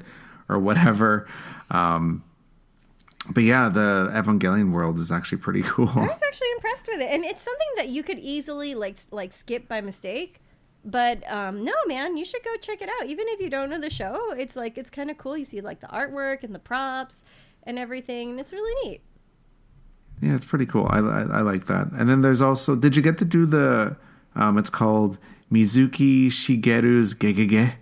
[0.48, 1.28] or whatever.
[1.70, 2.24] Um,
[3.30, 5.88] but yeah, the Evangelion world is actually pretty cool.
[5.88, 9.32] I was actually impressed with it, and it's something that you could easily like like
[9.32, 10.40] skip by mistake.
[10.84, 13.06] But um, no, man, you should go check it out.
[13.06, 15.36] Even if you don't know the show, it's like it's kind of cool.
[15.36, 17.24] You see like the artwork and the props
[17.64, 19.02] and everything, and it's really neat.
[20.22, 20.86] Yeah, it's pretty cool.
[20.90, 21.88] I, I, I like that.
[21.92, 23.96] And then there's also, did you get to do the?
[24.34, 25.18] Um, it's called
[25.52, 27.74] Mizuki Shigeru's Gegege.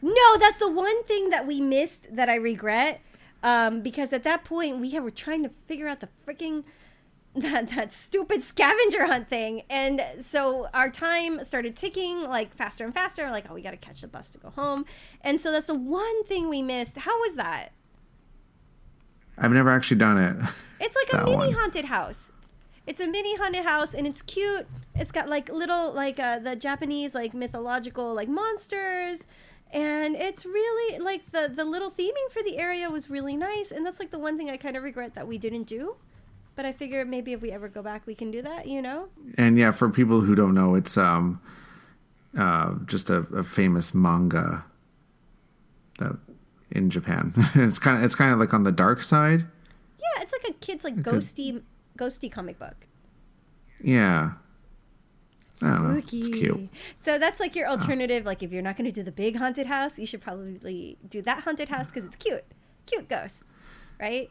[0.00, 3.00] No, that's the one thing that we missed that I regret.
[3.42, 6.64] Um, because at that point we were trying to figure out the freaking
[7.34, 12.92] that that stupid scavenger hunt thing, and so our time started ticking like faster and
[12.92, 13.30] faster.
[13.30, 14.84] Like, oh, we got to catch the bus to go home,
[15.20, 16.98] and so that's the one thing we missed.
[16.98, 17.72] How was that?
[19.36, 20.36] I've never actually done it.
[20.80, 21.52] It's like a mini one.
[21.54, 22.30] haunted house.
[22.86, 24.66] It's a mini haunted house, and it's cute.
[24.94, 29.26] It's got like little like uh, the Japanese like mythological like monsters,
[29.70, 33.70] and it's really like the the little theming for the area was really nice.
[33.70, 35.96] And that's like the one thing I kind of regret that we didn't do.
[36.56, 38.66] But I figure maybe if we ever go back, we can do that.
[38.66, 39.08] You know?
[39.36, 41.40] And yeah, for people who don't know, it's um,
[42.36, 44.64] uh, just a, a famous manga
[45.98, 46.16] that
[46.70, 47.32] in Japan.
[47.54, 49.46] it's kind of it's kind of like on the dark side.
[49.98, 51.62] Yeah, it's like a kid's like ghosty
[51.98, 52.86] ghosty comic book.
[53.82, 54.32] Yeah.
[55.62, 55.96] Know.
[55.98, 56.30] It's Spooky.
[56.30, 56.68] cute.
[56.98, 58.24] So that's like your alternative.
[58.24, 61.22] Like if you're not going to do the big haunted house, you should probably do
[61.22, 62.44] that haunted house because it's cute,
[62.86, 63.44] cute ghosts,
[64.00, 64.30] right?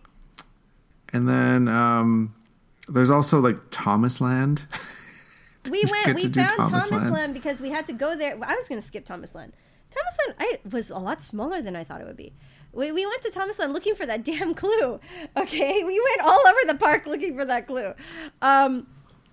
[1.13, 2.35] And then um,
[2.87, 4.67] there's also like Thomas Land.
[5.69, 6.15] We went.
[6.15, 7.11] We found Thomas Thomas, Land?
[7.11, 7.33] Land?
[7.33, 8.33] because we had to go there.
[8.33, 9.53] I was going to skip Thomas Land.
[9.89, 12.33] Thomas Land I, was a lot smaller than I thought it would be.
[12.73, 14.99] We, we went to Thomas Land looking for that damn clue.
[15.35, 17.93] Okay, we went all over the park looking for that clue.
[18.41, 18.87] Um,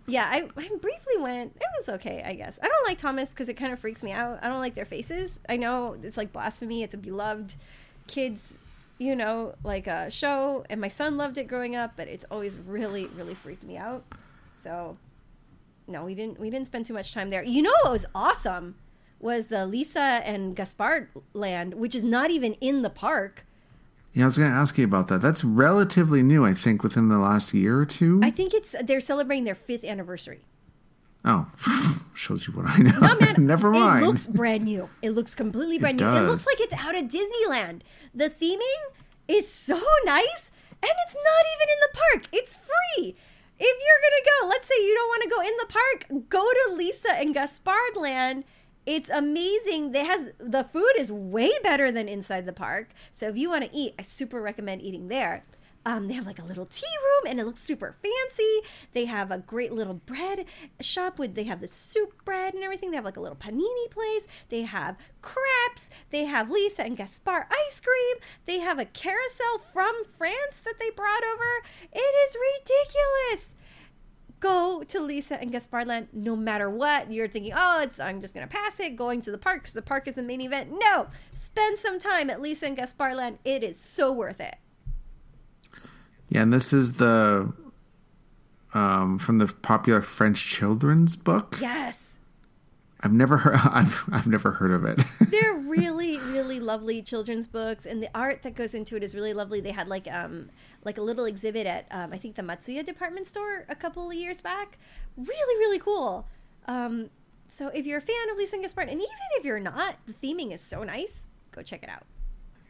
[0.07, 1.57] yeah, I, I briefly went.
[1.57, 2.59] It was okay, I guess.
[2.63, 4.39] I don't like Thomas because it kind of freaks me out.
[4.43, 5.41] I don't like their faces.
[5.49, 6.83] I know it's like blasphemy.
[6.83, 7.55] It's a beloved
[8.07, 8.59] kids,
[8.99, 11.93] you know, like a show, and my son loved it growing up.
[11.97, 14.05] But it's always really, really freaked me out.
[14.57, 14.99] So,
[15.87, 16.39] no, we didn't.
[16.39, 17.43] We didn't spend too much time there.
[17.43, 18.75] You know, what was awesome
[19.21, 23.47] was the Lisa and Gaspard land, which is not even in the park.
[24.15, 25.21] Yeah, I was going to ask you about that.
[25.21, 28.21] That's relatively new, I think, within the last year or two.
[28.23, 30.45] I think it's they're celebrating their fifth anniversary.
[31.25, 31.51] oh,
[32.15, 32.99] shows you what I know.
[33.01, 34.05] No, man, Never mind.
[34.05, 34.89] It looks brand new.
[35.03, 36.07] It looks completely brand new.
[36.07, 37.81] It looks like it's out of Disneyland.
[38.15, 38.81] The theming
[39.27, 42.29] is so nice, and it's not even in the park.
[42.33, 43.17] It's free.
[43.59, 46.45] If you're gonna go, let's say you don't want to go in the park, go
[46.45, 48.45] to Lisa and Gaspard Land.
[48.87, 49.93] It's amazing.
[49.93, 52.91] They has the food is way better than inside the park.
[53.13, 55.43] So if you want to eat, I super recommend eating there.
[55.87, 58.69] Um, they have like a little tea room and it looks super fancy.
[58.93, 60.47] They have a great little bread
[60.81, 62.91] shop with they have the soup bread and everything.
[62.91, 64.27] They have like a little panini place.
[64.49, 65.91] They have crepes.
[66.11, 68.17] They have Lisa and Gaspard ice cream.
[68.47, 71.67] They have a carousel from France that they brought over.
[71.93, 73.57] It is ridiculous
[74.45, 77.11] go to Lisa and Gaspardland no matter what.
[77.11, 79.83] You're thinking, oh, it's I'm just gonna pass it, going to the park because the
[79.83, 80.71] park is the main event.
[80.73, 83.39] No, spend some time at Lisa and Gaspardland.
[83.45, 84.57] It is so worth it.
[86.29, 87.53] Yeah, and this is the
[88.75, 91.59] um, from the popular French children's book.
[91.61, 92.19] Yes,
[93.01, 93.55] I've never heard.
[93.65, 95.01] I've I've never heard of it.
[95.31, 99.33] they're really really lovely children's books, and the art that goes into it is really
[99.33, 99.61] lovely.
[99.61, 100.51] They had like um
[100.85, 104.15] like a little exhibit at um, I think the Matsuya department store a couple of
[104.15, 104.79] years back.
[105.17, 106.27] Really really cool.
[106.67, 107.11] Um,
[107.49, 110.13] so if you're a fan of Lisa and Gaspard, and even if you're not, the
[110.13, 111.29] theming is so nice.
[111.53, 112.05] Go check it out.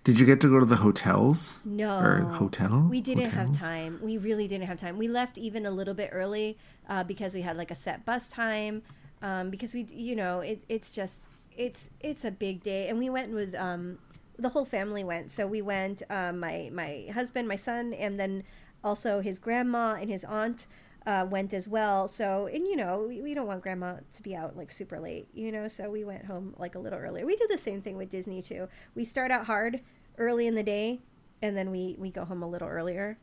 [0.04, 1.60] Did you get to go to the hotels?
[1.64, 1.98] No.
[1.98, 2.86] Or hotel?
[2.90, 3.98] We didn't have time.
[4.02, 4.98] We really didn't have time.
[4.98, 6.58] We left even a little bit early
[6.90, 8.82] uh, because we had like a set bus time.
[9.22, 13.08] Um, because we, you know, it, it's just it's it's a big day, and we
[13.08, 13.98] went with um,
[14.38, 15.30] the whole family went.
[15.30, 18.44] So we went um, my my husband, my son, and then
[18.82, 20.66] also his grandma and his aunt.
[21.06, 22.08] Uh, went as well.
[22.08, 25.28] So, and you know, we, we don't want grandma to be out like super late,
[25.34, 27.26] you know, so we went home like a little earlier.
[27.26, 28.68] We do the same thing with Disney too.
[28.94, 29.82] We start out hard
[30.16, 31.02] early in the day
[31.42, 33.18] and then we, we go home a little earlier.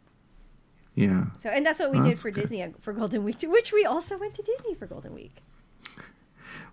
[0.94, 1.26] Yeah.
[1.38, 2.42] So, and that's what we did for good.
[2.42, 5.38] Disney uh, for Golden Week, too, which we also went to Disney for Golden Week.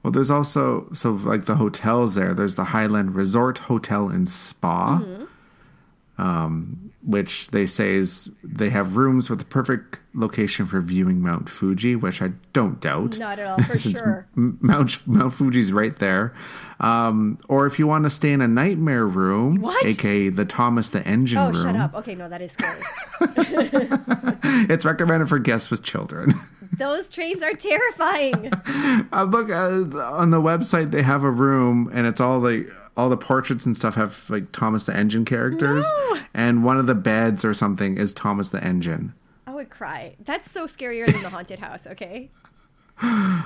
[0.02, 2.32] Well, there's also so like the hotels there.
[2.34, 6.22] There's the Highland Resort Hotel and Spa, Mm-hmm.
[6.22, 11.48] um, which they say is they have rooms with the perfect location for viewing Mount
[11.48, 13.18] Fuji, which I don't doubt.
[13.18, 14.26] Not at all, for sure.
[14.34, 16.34] Mount Mount Fuji's right there.
[16.80, 19.84] Um, or if you want to stay in a nightmare room, What?
[19.84, 21.94] aka the Thomas the Engine Oh, room, shut up.
[21.94, 22.80] Okay, no, that is scary.
[24.70, 26.34] it's recommended for guests with children.
[26.76, 28.50] Those trains are terrifying.
[29.12, 33.08] I look uh, on the website; they have a room, and it's all like all
[33.08, 36.18] the portraits and stuff have like Thomas the Engine characters, No.
[36.34, 39.14] and one of the beds or something is Thomas the Engine.
[39.46, 40.14] I would cry.
[40.24, 42.30] That's so scarier than the haunted house, okay?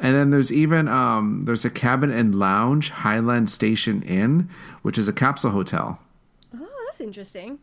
[0.00, 4.48] And then there's even um, there's a cabin and lounge Highland Station Inn,
[4.82, 5.98] which is a capsule hotel.
[6.58, 7.58] Oh, that's interesting.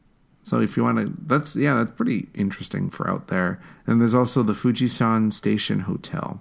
[0.46, 3.60] So if you want to, that's yeah, that's pretty interesting for out there.
[3.88, 6.40] And there's also the Fujisan Station Hotel.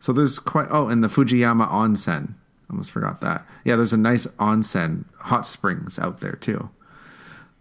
[0.00, 2.30] So there's quite oh, and the Fujiyama Onsen.
[2.30, 3.46] I Almost forgot that.
[3.64, 6.68] Yeah, there's a nice onsen, hot springs out there too.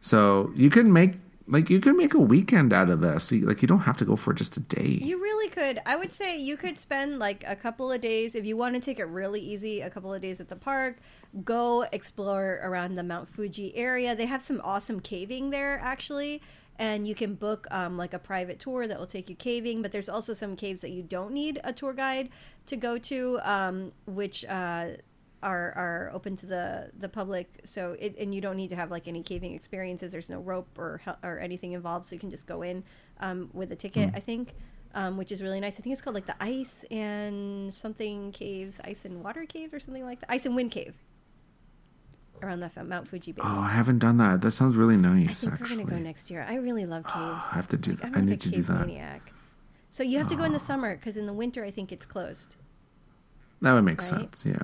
[0.01, 3.31] So you can make like you can make a weekend out of this.
[3.31, 4.97] Like you don't have to go for just a day.
[4.99, 5.79] You really could.
[5.85, 8.81] I would say you could spend like a couple of days if you want to
[8.81, 9.81] take it really easy.
[9.81, 10.97] A couple of days at the park,
[11.43, 14.15] go explore around the Mount Fuji area.
[14.15, 16.41] They have some awesome caving there actually,
[16.77, 19.81] and you can book um, like a private tour that will take you caving.
[19.81, 22.29] But there's also some caves that you don't need a tour guide
[22.67, 24.45] to go to, um, which.
[24.45, 24.89] Uh,
[25.41, 28.91] are, are open to the the public so it, and you don't need to have
[28.91, 32.45] like any caving experiences there's no rope or or anything involved so you can just
[32.45, 32.83] go in
[33.21, 34.53] um, with a ticket i think
[34.95, 38.81] um, which is really nice i think it's called like the ice and something caves
[38.83, 40.93] ice and water cave or something like that ice and wind cave
[42.43, 43.43] around the Mount Fuji base.
[43.47, 44.41] Oh, I haven't done that.
[44.41, 45.41] That sounds really I nice.
[45.41, 46.45] think actually, we're gonna go next year.
[46.47, 47.45] I really love caves.
[47.51, 47.91] I have to do.
[47.93, 48.85] Like, I'm I need to do that.
[48.87, 49.31] maniac.
[49.91, 52.05] So you have to go in the summer because in the winter I think it's
[52.05, 52.55] closed.
[53.61, 54.07] That would make Right?
[54.07, 54.43] sense.
[54.45, 54.55] Yeah.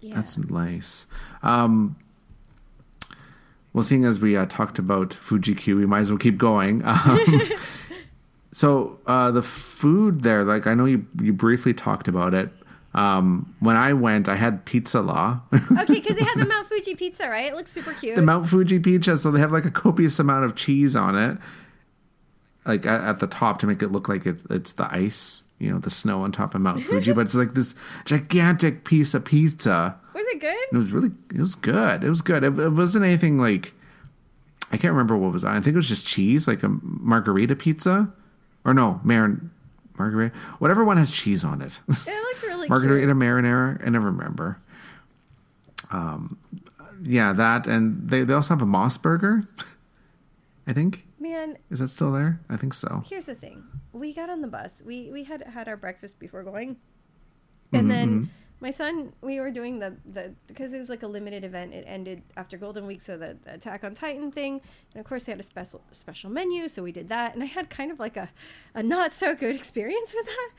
[0.00, 0.16] Yeah.
[0.16, 1.06] That's nice.
[1.42, 1.96] Um,
[3.72, 6.82] well, seeing as we uh, talked about Fuji Q, we might as well keep going.
[6.84, 7.40] Um,
[8.52, 12.50] so uh, the food there, like I know you you briefly talked about it.
[12.94, 15.40] Um, when I went, I had Pizza-La.
[15.52, 17.46] okay, because they had the Mount Fuji pizza, right?
[17.46, 18.14] It looks super cute.
[18.14, 21.36] the Mount Fuji pizza, so they have like a copious amount of cheese on it,
[22.64, 25.72] like at, at the top to make it look like it, it's the ice, you
[25.72, 27.12] know, the snow on top of Mount Fuji.
[27.12, 27.74] but it's like this
[28.04, 29.96] gigantic piece of pizza.
[30.14, 30.56] Was it good?
[30.72, 32.04] It was really, it was good.
[32.04, 32.44] It was good.
[32.44, 33.72] It, it wasn't anything like,
[34.70, 35.56] I can't remember what was on.
[35.56, 38.12] I think it was just cheese, like a margarita pizza,
[38.64, 39.50] or no, marin,
[39.98, 41.80] margarita, whatever one has cheese on it.
[42.68, 43.16] Really margarita cute.
[43.16, 43.86] marinara.
[43.86, 44.60] I never remember.
[45.90, 46.38] Um,
[47.02, 49.46] yeah, that and they they also have a MOS Burger.
[50.66, 52.40] I think Man, is that still there?
[52.48, 53.02] I think so.
[53.08, 53.64] here's the thing.
[53.92, 54.82] We got on the bus.
[54.84, 56.76] We we had had our breakfast before going.
[56.76, 61.06] Mm-hmm, And then my son, we were doing the the because it was like a
[61.06, 61.74] limited event.
[61.74, 64.60] It ended after Golden Week, so the, the Attack on Titan thing,
[64.94, 67.34] and of course they had a special special menu, so we did that.
[67.34, 68.30] And I had kind of like a
[68.74, 70.50] a not so good experience with that.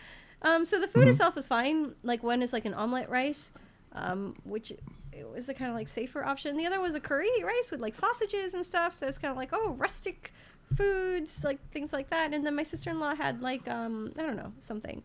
[0.45, 1.95] Um, so the food itself was fine.
[2.03, 3.51] Like one is like an omelet rice,
[3.93, 4.71] um, which
[5.11, 6.55] it was the kind of like safer option.
[6.55, 8.93] The other was a curry rice with like sausages and stuff.
[8.93, 10.31] So it's kind of like oh rustic
[10.75, 12.31] foods, like things like that.
[12.31, 15.03] And then my sister in law had like um, I don't know something,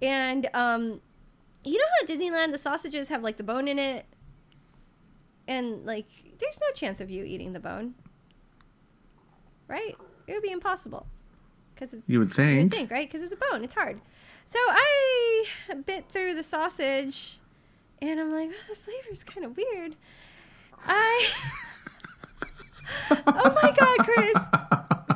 [0.00, 1.00] and um,
[1.64, 4.06] you know how at Disneyland the sausages have like the bone in it,
[5.48, 6.06] and like
[6.38, 7.94] there's no chance of you eating the bone,
[9.66, 9.96] right?
[10.28, 11.08] It would be impossible
[11.76, 12.62] because it's You would you think.
[12.64, 13.06] would think, right?
[13.06, 13.62] Because it's a bone.
[13.62, 14.00] It's hard.
[14.46, 15.44] So I
[15.86, 17.38] bit through the sausage,
[18.00, 19.94] and I'm like, oh, the flavor's kind of weird.
[20.84, 21.28] I.
[23.10, 24.32] oh my god, Chris!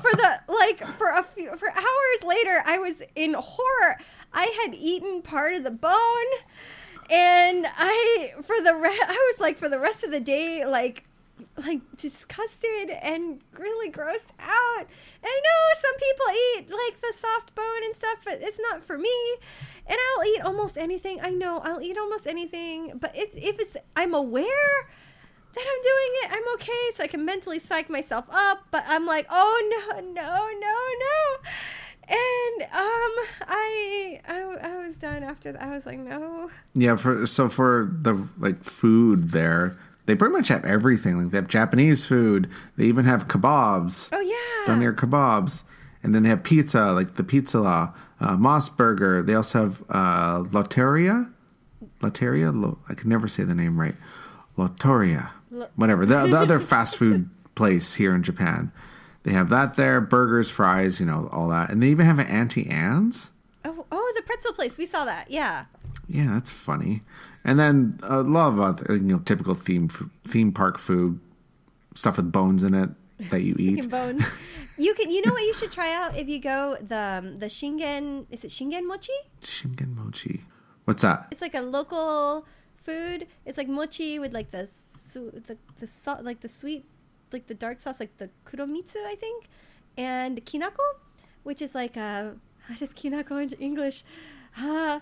[0.00, 3.96] For the like for a few for hours later, I was in horror.
[4.32, 5.92] I had eaten part of the bone,
[7.10, 11.04] and I for the re- I was like for the rest of the day like
[11.56, 14.80] like disgusted and really grossed out.
[14.80, 18.82] And I know some people eat like the soft bone and stuff, but it's not
[18.82, 19.16] for me.
[19.86, 21.18] And I'll eat almost anything.
[21.20, 24.88] I know I'll eat almost anything, but it's if it's I'm aware
[25.52, 28.66] that I'm doing it, I'm okay, so I can mentally psych myself up.
[28.70, 31.50] But I'm like, oh no, no, no, no.
[32.10, 33.12] And um,
[33.46, 35.62] I, I, I was done after that.
[35.62, 36.50] I was like, no.
[36.74, 39.78] Yeah, for so for the like food there,
[40.10, 41.22] they pretty much have everything.
[41.22, 42.50] Like they have Japanese food.
[42.76, 44.08] They even have kebabs.
[44.10, 44.66] Oh yeah.
[44.66, 45.62] doner kebabs,
[46.02, 49.22] and then they have pizza, like the Pizza-La, uh, MOS Burger.
[49.22, 51.32] They also have uh, Lotteria,
[52.00, 52.52] Lotteria.
[52.52, 53.94] Lo- I can never say the name right.
[54.58, 56.04] Lottoria, Lo- whatever.
[56.04, 58.72] The, the other fast food place here in Japan.
[59.22, 62.26] They have that there, burgers, fries, you know, all that, and they even have an
[62.26, 63.30] Auntie Anne's.
[63.64, 64.76] Oh, oh, the pretzel place.
[64.76, 65.30] We saw that.
[65.30, 65.66] Yeah.
[66.08, 67.02] Yeah, that's funny.
[67.44, 69.88] And then a lot of other, you know, typical theme
[70.28, 71.18] theme park food,
[71.94, 72.90] stuff with bones in it
[73.30, 73.88] that you eat.
[73.88, 74.24] Bones.
[74.76, 75.10] you can.
[75.10, 78.26] You know what you should try out if you go the um, the Shingen.
[78.30, 79.12] Is it Shingen mochi?
[79.40, 80.42] Shingen mochi.
[80.84, 81.28] What's that?
[81.30, 82.44] It's like a local
[82.84, 83.26] food.
[83.46, 86.84] It's like mochi with like the su- the the sau- like the sweet
[87.32, 89.46] like the dark sauce like the kuromitsu I think,
[89.96, 90.84] and kinako,
[91.42, 92.32] which is like uh
[92.68, 94.04] how does kinako in English?
[94.60, 95.00] Uh,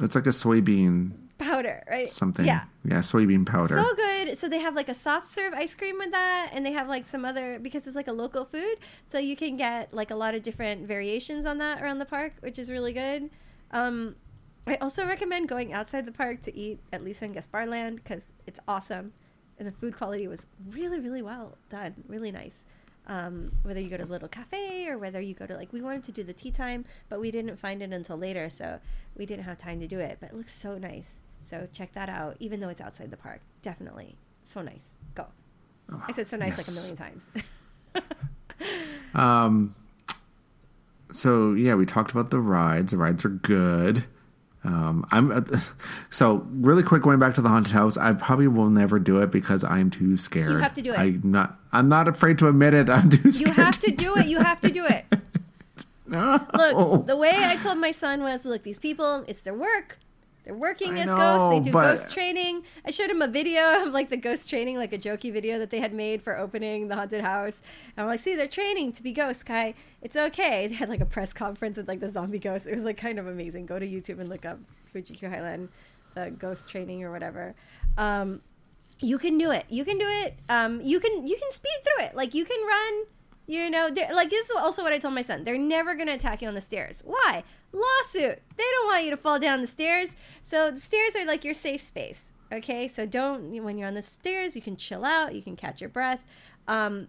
[0.00, 1.12] It's like a soybean
[1.42, 2.08] powder, right?
[2.08, 2.44] something.
[2.44, 2.64] Yeah.
[2.84, 3.80] Yeah, soybean powder.
[3.80, 4.36] So good.
[4.36, 7.06] So they have like a soft serve ice cream with that, and they have like
[7.06, 8.76] some other because it's like a local food,
[9.06, 12.34] so you can get like a lot of different variations on that around the park,
[12.40, 13.30] which is really good.
[13.70, 14.16] Um,
[14.66, 18.26] I also recommend going outside the park to eat at Lisa and Gaspard Land because
[18.46, 19.12] it's awesome,
[19.58, 22.64] and the food quality was really, really well done, really nice.
[23.08, 25.82] Um, whether you go to a little cafe or whether you go to like we
[25.82, 28.78] wanted to do the tea time, but we didn't find it until later, so
[29.16, 30.18] we didn't have time to do it.
[30.20, 31.20] But it looks so nice.
[31.42, 33.40] So check that out, even though it's outside the park.
[33.60, 34.16] Definitely.
[34.42, 34.96] So nice.
[35.14, 35.26] Go.
[36.08, 37.28] I said so nice like a million times.
[39.14, 39.74] Um.
[41.10, 42.92] So yeah, we talked about the rides.
[42.92, 44.04] The rides are good.
[44.64, 45.42] Um, I'm uh,
[46.10, 47.96] so really quick going back to the haunted house.
[47.96, 50.52] I probably will never do it because I'm too scared.
[50.52, 50.98] You have to do it.
[50.98, 51.58] I'm not.
[51.72, 52.88] I'm not afraid to admit it.
[52.90, 54.26] I'm too you have to do it.
[54.26, 55.04] You have to do it.
[56.06, 56.46] No.
[56.54, 59.98] Look, the way I told my son was, look, these people, it's their work.
[60.44, 61.48] They're working I as ghosts.
[61.50, 62.64] They do but- ghost training.
[62.84, 65.70] I showed him a video of like the ghost training, like a jokey video that
[65.70, 67.60] they had made for opening the haunted house.
[67.96, 69.74] And I'm like, see, they're training to be ghosts, Kai.
[70.00, 70.66] It's okay.
[70.66, 72.66] They had like a press conference with like the zombie ghosts.
[72.66, 73.66] It was like kind of amazing.
[73.66, 74.58] Go to YouTube and look up
[74.94, 75.68] Fujikyu Highland,
[76.14, 77.54] the ghost training or whatever.
[77.96, 78.40] Um,
[79.00, 79.64] You can do it.
[79.68, 80.34] You can do it.
[80.48, 82.14] Um, you can you can speed through it.
[82.16, 83.04] Like you can run.
[83.46, 85.44] You know, like this is also what I told my son.
[85.44, 87.02] They're never gonna attack you on the stairs.
[87.04, 87.42] Why?
[87.72, 88.40] Lawsuit.
[88.56, 90.16] They don't want you to fall down the stairs.
[90.42, 92.32] So the stairs are like your safe space.
[92.52, 95.34] Okay, so don't when you're on the stairs, you can chill out.
[95.34, 96.22] You can catch your breath.
[96.68, 97.08] Um,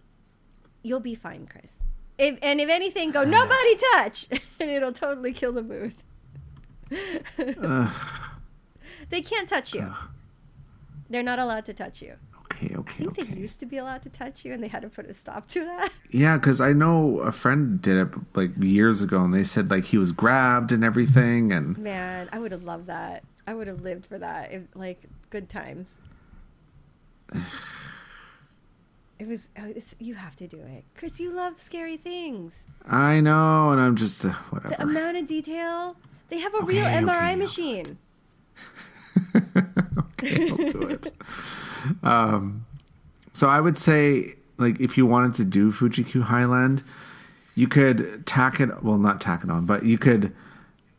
[0.81, 1.79] you'll be fine, Chris.
[2.17, 4.27] If, and if anything, go nobody touch,
[4.59, 5.95] and it'll totally kill the mood.
[9.09, 9.93] they can't touch you.
[11.09, 12.15] They're not allowed to touch you.
[12.75, 14.81] Okay, I okay, think they used to be allowed to touch you, and they had
[14.81, 15.91] to put a stop to that.
[16.11, 19.85] Yeah, because I know a friend did it like years ago, and they said like
[19.85, 23.23] he was grabbed and everything, and Man, I would have loved that.
[23.47, 24.51] I would have lived for that.
[24.51, 25.97] If, like good times.
[29.19, 29.49] It was.
[29.57, 31.19] oh, It's, you have to do it, Chris.
[31.19, 32.67] You love scary things.
[32.85, 34.33] I know, and I'm just uh,
[34.67, 35.95] The amount of detail.
[36.27, 37.97] They have a real MRI okay, machine.
[39.35, 41.13] okay, I'll do it.
[42.03, 42.65] Um,
[43.33, 46.83] so I would say, like, if you wanted to do Fuji-Q Highland,
[47.55, 48.83] you could tack it.
[48.83, 50.33] Well, not tack it on, but you could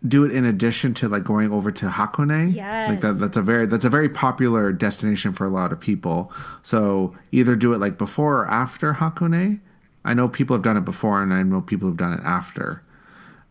[0.06, 2.54] do it in addition to like going over to Hakone.
[2.54, 5.80] Yes, like that, that's a very that's a very popular destination for a lot of
[5.80, 6.32] people.
[6.62, 9.60] So either do it like before or after Hakone.
[10.04, 12.82] I know people have done it before, and I know people have done it after.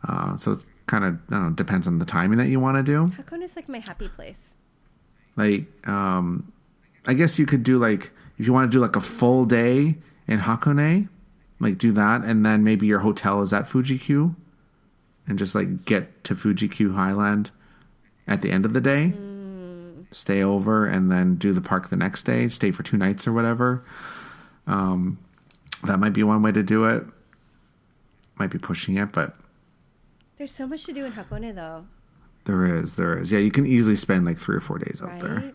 [0.07, 2.77] Uh, so it's kind of I don't know depends on the timing that you want
[2.77, 3.07] to do.
[3.15, 4.53] Hakone is like my happy place.
[5.36, 6.51] Like, um,
[7.06, 9.95] I guess you could do like if you want to do like a full day
[10.28, 11.10] in Hakone,
[11.60, 14.36] like do that, and then maybe your hotel is at Fuji Q,
[15.28, 17.51] and just like get to Fuji Q Highland
[18.28, 19.14] at the end of the day,
[20.12, 23.34] stay over, and then do the park the next day, stay for two nights or
[23.34, 23.84] whatever.
[24.66, 25.20] Um,
[25.84, 27.04] that might be one way to do it.
[28.38, 29.36] Might be pushing it, but
[30.38, 31.86] There's so much to do in Hakone, though,
[32.45, 33.32] there is, there is.
[33.32, 35.22] Yeah, you can easily spend like three or four days out right?
[35.22, 35.54] there.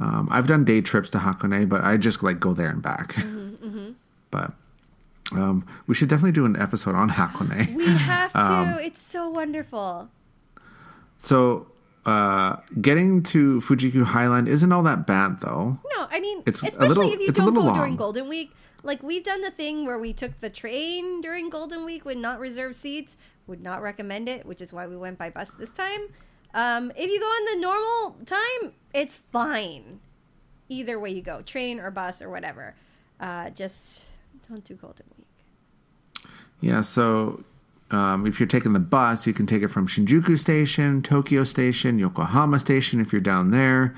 [0.00, 3.14] Um, I've done day trips to Hakone, but I just like go there and back.
[3.14, 3.92] Mm-hmm,
[4.30, 4.52] But
[5.32, 7.74] um, we should definitely do an episode on Hakone.
[7.74, 8.38] We have to.
[8.40, 10.10] Um, it's so wonderful.
[11.18, 11.66] So
[12.04, 15.78] uh, getting to Fuji-Q Highland isn't all that bad, though.
[15.96, 17.96] No, I mean, It's a especially little- if you it's don't go little during.
[17.96, 18.52] Golden Week.
[18.82, 22.38] Like we've done the thing where we took the train during Golden Week with not
[22.38, 23.16] reserved seats.
[23.48, 26.08] Would not recommend it, which is why we went by bus this time.
[26.56, 30.00] Um, if you go on the normal time, it's fine.
[30.70, 32.74] Either way you go, train or bus or whatever.
[33.20, 34.06] Uh, just
[34.48, 36.26] don't do Golden Week.
[36.62, 37.44] Yeah, so
[37.90, 41.98] um, if you're taking the bus, you can take it from Shinjuku Station, Tokyo Station,
[41.98, 43.94] Yokohama Station if you're down there,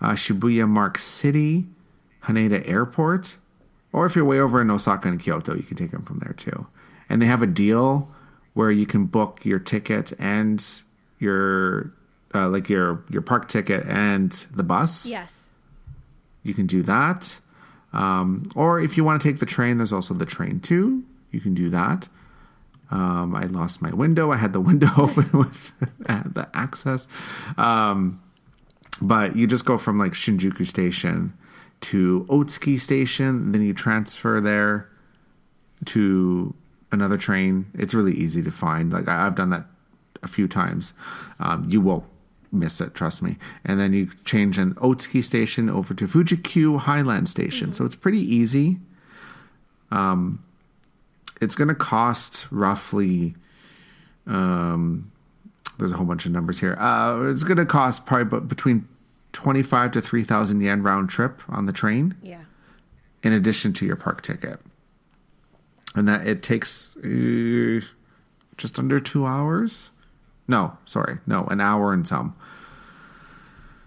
[0.00, 1.66] uh, Shibuya Mark City,
[2.24, 3.36] Haneda Airport,
[3.92, 6.32] or if you're way over in Osaka and Kyoto, you can take them from there
[6.32, 6.66] too.
[7.10, 8.10] And they have a deal
[8.54, 10.64] where you can book your ticket and
[11.18, 11.92] your
[12.34, 15.50] uh, like your your park ticket and the bus Yes.
[16.42, 17.38] you can do that.
[17.92, 21.04] Um, or if you want to take the train, there's also the train too.
[21.30, 22.08] You can do that.
[22.90, 24.30] Um, I lost my window.
[24.32, 27.06] I had the window open with the access.
[27.56, 28.20] Um,
[29.00, 31.32] but you just go from like Shinjuku Station
[31.82, 34.88] to Otsuki Station, then you transfer there
[35.86, 36.54] to
[36.90, 37.66] another train.
[37.74, 38.92] It's really easy to find.
[38.92, 39.66] Like I- I've done that
[40.22, 40.92] a few times.
[41.38, 42.04] Um, you will
[42.52, 43.36] miss it, trust me.
[43.64, 47.72] And then you change an Otsuki station over to Fuji-Q Highland Station.
[47.72, 48.78] So it's pretty easy.
[49.90, 50.42] Um,
[51.40, 53.34] it's going to cost roughly.
[54.26, 55.10] Um,
[55.78, 56.74] there's a whole bunch of numbers here.
[56.78, 58.88] Uh, it's going to cost probably between
[59.32, 62.40] twenty five to three thousand yen round trip on the train Yeah.
[63.22, 64.58] in addition to your park ticket.
[65.94, 67.80] And that it takes uh,
[68.56, 69.90] just under two hours.
[70.48, 72.34] No, sorry, no, an hour and some.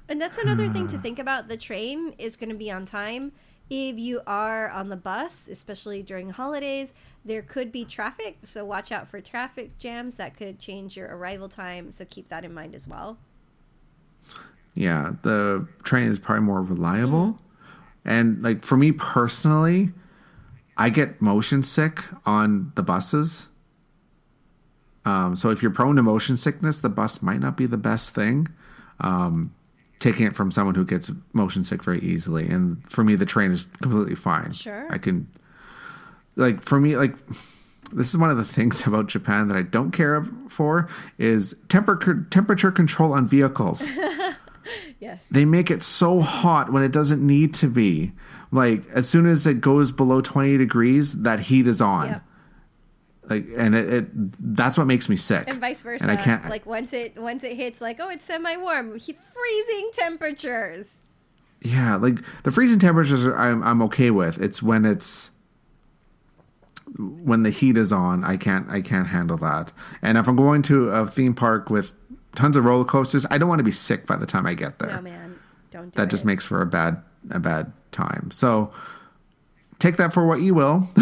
[0.08, 1.48] And that's another thing to think about.
[1.48, 3.32] The train is going to be on time.
[3.70, 6.94] If you are on the bus, especially during holidays,
[7.24, 8.38] there could be traffic.
[8.44, 11.92] So watch out for traffic jams that could change your arrival time.
[11.92, 13.18] So keep that in mind as well.
[14.74, 17.40] Yeah, the train is probably more reliable.
[18.04, 19.92] And like for me personally,
[20.78, 23.48] I get motion sick on the buses.
[25.06, 28.14] Um, so if you're prone to motion sickness, the bus might not be the best
[28.14, 28.48] thing.
[29.00, 29.54] Um,
[30.00, 33.52] taking it from someone who gets motion sick very easily, and for me, the train
[33.52, 34.52] is completely fine.
[34.52, 34.88] Sure.
[34.92, 35.28] I can,
[36.36, 37.16] like, for me, like,
[37.94, 40.88] this is one of the things about Japan that I don't care for
[41.18, 43.90] is temper temperature control on vehicles
[45.00, 45.28] Yes.
[45.30, 48.12] they make it so hot when it doesn't need to be.
[48.52, 52.08] Like as soon as it goes below 20 degrees, that heat is on.
[52.10, 52.24] Yep.
[53.30, 55.46] Like and it, it that's what makes me sick.
[55.48, 56.04] And vice versa.
[56.04, 59.90] And I can't like once it once it hits like oh it's semi warm, freezing
[59.94, 61.00] temperatures.
[61.62, 64.42] yeah, like the freezing temperatures are, I'm I'm okay with.
[64.42, 65.30] It's when it's
[66.98, 69.72] when the heat is on, I can't I can't handle that.
[70.02, 71.94] And if I'm going to a theme park with
[72.36, 74.80] tons of roller coasters, I don't want to be sick by the time I get
[74.80, 74.96] there.
[74.96, 75.92] No, man, don't.
[75.92, 76.10] Do that it.
[76.12, 78.32] just makes for a bad a bad time.
[78.32, 78.74] So
[79.80, 80.90] take that for what you will.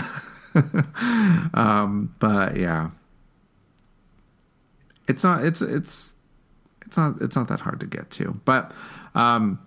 [1.53, 2.91] um, but yeah,
[5.07, 6.13] it's not it's it's
[6.85, 8.39] it's not it's not that hard to get to.
[8.45, 8.71] But
[9.15, 9.59] um,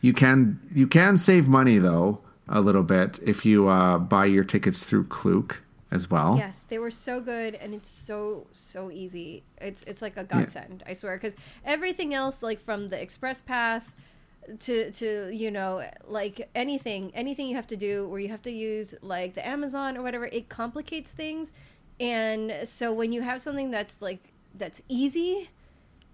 [0.00, 4.44] you can you can save money though a little bit if you uh, buy your
[4.44, 6.36] tickets through Klook as well.
[6.38, 9.44] Yes, they were so good, and it's so so easy.
[9.58, 11.16] It's it's like a godsend, I swear.
[11.16, 13.94] Because everything else, like from the Express Pass
[14.60, 18.52] to to you know like anything anything you have to do where you have to
[18.52, 21.52] use like the Amazon or whatever, it complicates things.
[22.00, 25.50] And so when you have something that's like that's easy,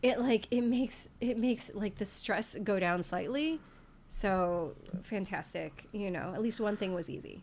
[0.02, 3.60] it like it makes it makes like the stress go down slightly.
[4.10, 6.32] So fantastic, you know.
[6.34, 7.42] At least one thing was easy.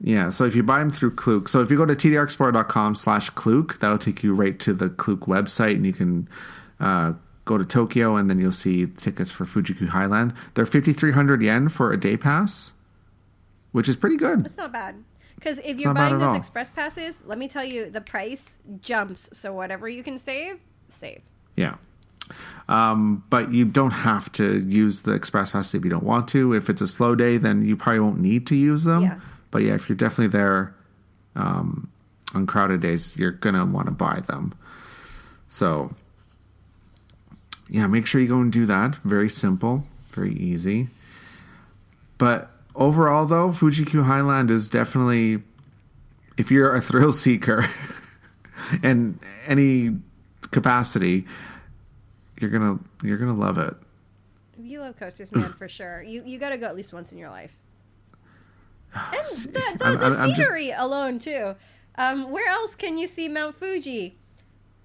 [0.00, 3.30] Yeah, so if you buy them through Klook, so if you go to tdrexplorer.com slash
[3.30, 6.28] Klook, that'll take you right to the Klook website and you can
[6.78, 7.14] uh,
[7.48, 10.34] go to Tokyo and then you'll see tickets for Fuji-Q Highland.
[10.54, 12.72] They're 5,300 yen for a day pass,
[13.72, 14.46] which is pretty good.
[14.46, 15.02] It's not bad.
[15.34, 16.36] Because if you're buying those all.
[16.36, 19.30] express passes, let me tell you, the price jumps.
[19.32, 21.22] So whatever you can save, save.
[21.56, 21.76] Yeah.
[22.68, 26.52] Um, but you don't have to use the express passes if you don't want to.
[26.52, 29.02] If it's a slow day, then you probably won't need to use them.
[29.02, 29.20] Yeah.
[29.50, 30.74] But yeah, if you're definitely there
[31.34, 31.90] um,
[32.34, 34.54] on crowded days, you're gonna want to buy them.
[35.46, 35.94] So
[37.68, 38.96] yeah, make sure you go and do that.
[38.96, 40.88] Very simple, very easy.
[42.18, 45.42] But overall, though, Fuji-Q Highland is definitely,
[46.36, 47.66] if you're a thrill seeker
[48.82, 49.96] in any
[50.50, 51.26] capacity,
[52.40, 53.74] you're gonna you're gonna love it.
[54.60, 56.02] You love coasters, man, for sure.
[56.02, 57.52] You you got to go at least once in your life.
[58.94, 59.48] And the,
[59.78, 61.54] the, I'm- the I'm- I'm just- scenery alone, too.
[61.96, 64.17] Um, where else can you see Mount Fuji?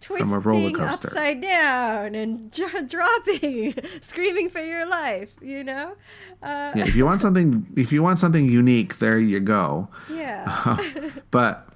[0.03, 1.07] Twisting a roller coaster.
[1.09, 5.95] upside down and dro- dropping, screaming for your life, you know?
[6.41, 9.87] Uh, Yeah, if you want something, if you want something unique, there you go.
[10.09, 10.77] yeah.
[11.31, 11.67] but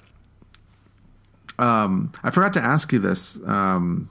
[1.59, 3.39] um, I forgot to ask you this.
[3.45, 4.09] Um,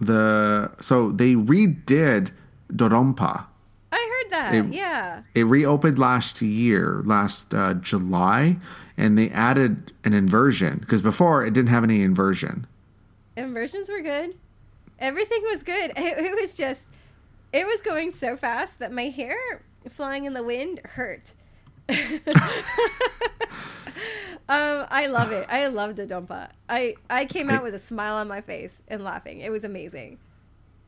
[0.00, 2.30] the so they redid
[2.72, 3.44] Dodonpa.
[3.92, 4.54] I heard that.
[4.54, 5.22] It- yeah.
[5.34, 8.56] It reopened last year, last uh, July,
[8.96, 12.66] and they added an inversion because before it didn't have any inversion.
[13.36, 14.36] Inversions were good.
[14.98, 15.92] Everything was good.
[15.96, 16.88] It, it was just,
[17.52, 21.34] it was going so fast that my hair flying in the wind hurt.
[21.90, 21.96] um,
[24.48, 25.46] I love it.
[25.48, 26.50] I love Dodonpa.
[26.68, 29.40] I I came out with a smile on my face and laughing.
[29.40, 30.18] It was amazing.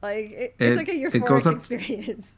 [0.02, 2.36] Like it, it's It- like a euphoric up- experience.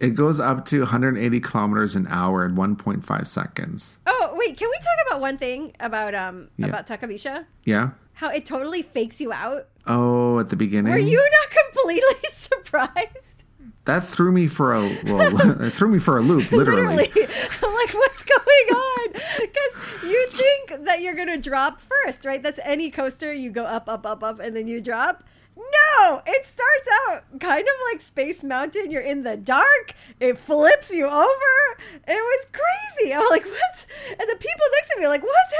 [0.00, 3.96] It goes up to 180 kilometers an hour in 1.5 seconds.
[4.06, 6.66] Oh wait, can we talk about one thing about um Yeah.
[6.66, 7.46] about Takabisha?
[7.64, 7.90] Yeah.
[8.14, 9.68] How it totally fakes you out.
[9.86, 10.92] Oh, at the beginning.
[10.92, 13.44] Were you not completely surprised?
[13.84, 17.10] That threw me for a well, it threw me for a loop, literally.
[17.62, 19.12] I'm like, what's going on?
[19.12, 22.42] Because you think that you're gonna drop first, right?
[22.42, 23.32] That's any coaster.
[23.32, 25.22] You go up, up, up, up, and then you drop.
[25.56, 28.90] No, it starts out kind of like Space Mountain.
[28.90, 29.94] You're in the dark.
[30.18, 31.78] It flips you over.
[31.92, 33.12] It was crazy.
[33.12, 33.86] I'm like, what's?
[34.08, 35.54] And the people next to me are like, what's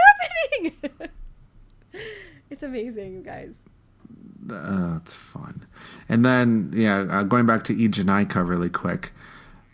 [0.52, 1.10] happening?
[2.54, 3.62] It's amazing, you guys.
[4.48, 5.66] Uh, it's fun.
[6.08, 9.10] And then, yeah, uh, going back to Eejanaika really quick.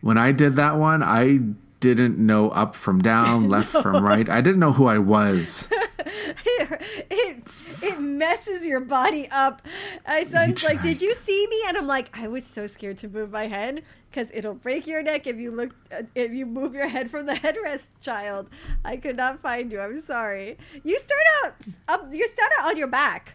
[0.01, 1.41] When I did that one, I
[1.81, 4.27] didn't know up from down, left from right.
[4.31, 5.69] I didn't know who I was.
[5.99, 7.49] it, it
[7.83, 9.63] it messes your body up.
[10.07, 13.09] My son's like, "Did you see me?" And I'm like, "I was so scared to
[13.09, 16.75] move my head because it'll break your neck if you look uh, if you move
[16.75, 18.51] your head from the headrest." Child,
[18.85, 19.81] I could not find you.
[19.81, 20.59] I'm sorry.
[20.83, 21.55] You start out
[21.89, 22.09] up.
[22.13, 23.35] You start out on your back.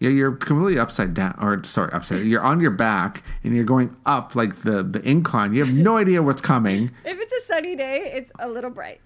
[0.00, 2.24] Yeah, you're completely upside down, or sorry, upside.
[2.24, 5.54] You're on your back and you're going up like the the incline.
[5.54, 6.92] You have no idea what's coming.
[7.04, 9.00] If it's a sunny day, it's a little bright.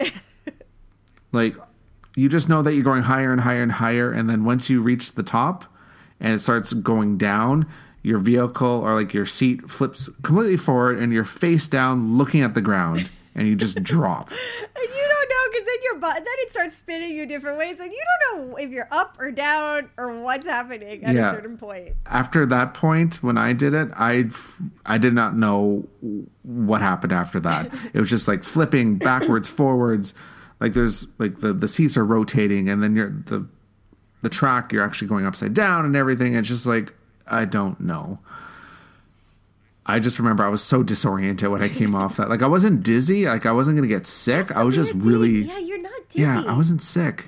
[1.31, 1.55] Like
[2.15, 4.81] you just know that you're going higher and higher and higher, and then once you
[4.81, 5.65] reach the top
[6.19, 7.65] and it starts going down,
[8.01, 12.53] your vehicle or like your seat flips completely forward and you're face down looking at
[12.53, 14.29] the ground and you just drop.
[14.29, 14.37] And
[14.83, 17.91] you don't know because then your butt, then it starts spinning you different ways, and
[17.91, 21.29] you don't know if you're up or down or what's happening at Yeah.
[21.29, 21.93] a certain point.
[22.05, 24.25] After that point, when I did it, I
[24.85, 25.87] I did not know
[26.43, 27.71] what happened after that.
[27.93, 30.13] It was just like flipping backwards, forwards.
[30.63, 33.45] Like there's like the the seats are rotating, and then you're the
[34.21, 36.35] the track you're actually going upside down and everything.
[36.35, 36.93] It's just like
[37.27, 38.19] I don't know.
[39.85, 42.29] I just remember I was so disoriented when I came off that.
[42.29, 44.47] Like I wasn't dizzy, like I wasn't gonna get sick.
[44.47, 45.01] That's I was just thing.
[45.01, 46.21] really Yeah, you're not dizzy.
[46.21, 47.27] Yeah, I wasn't sick.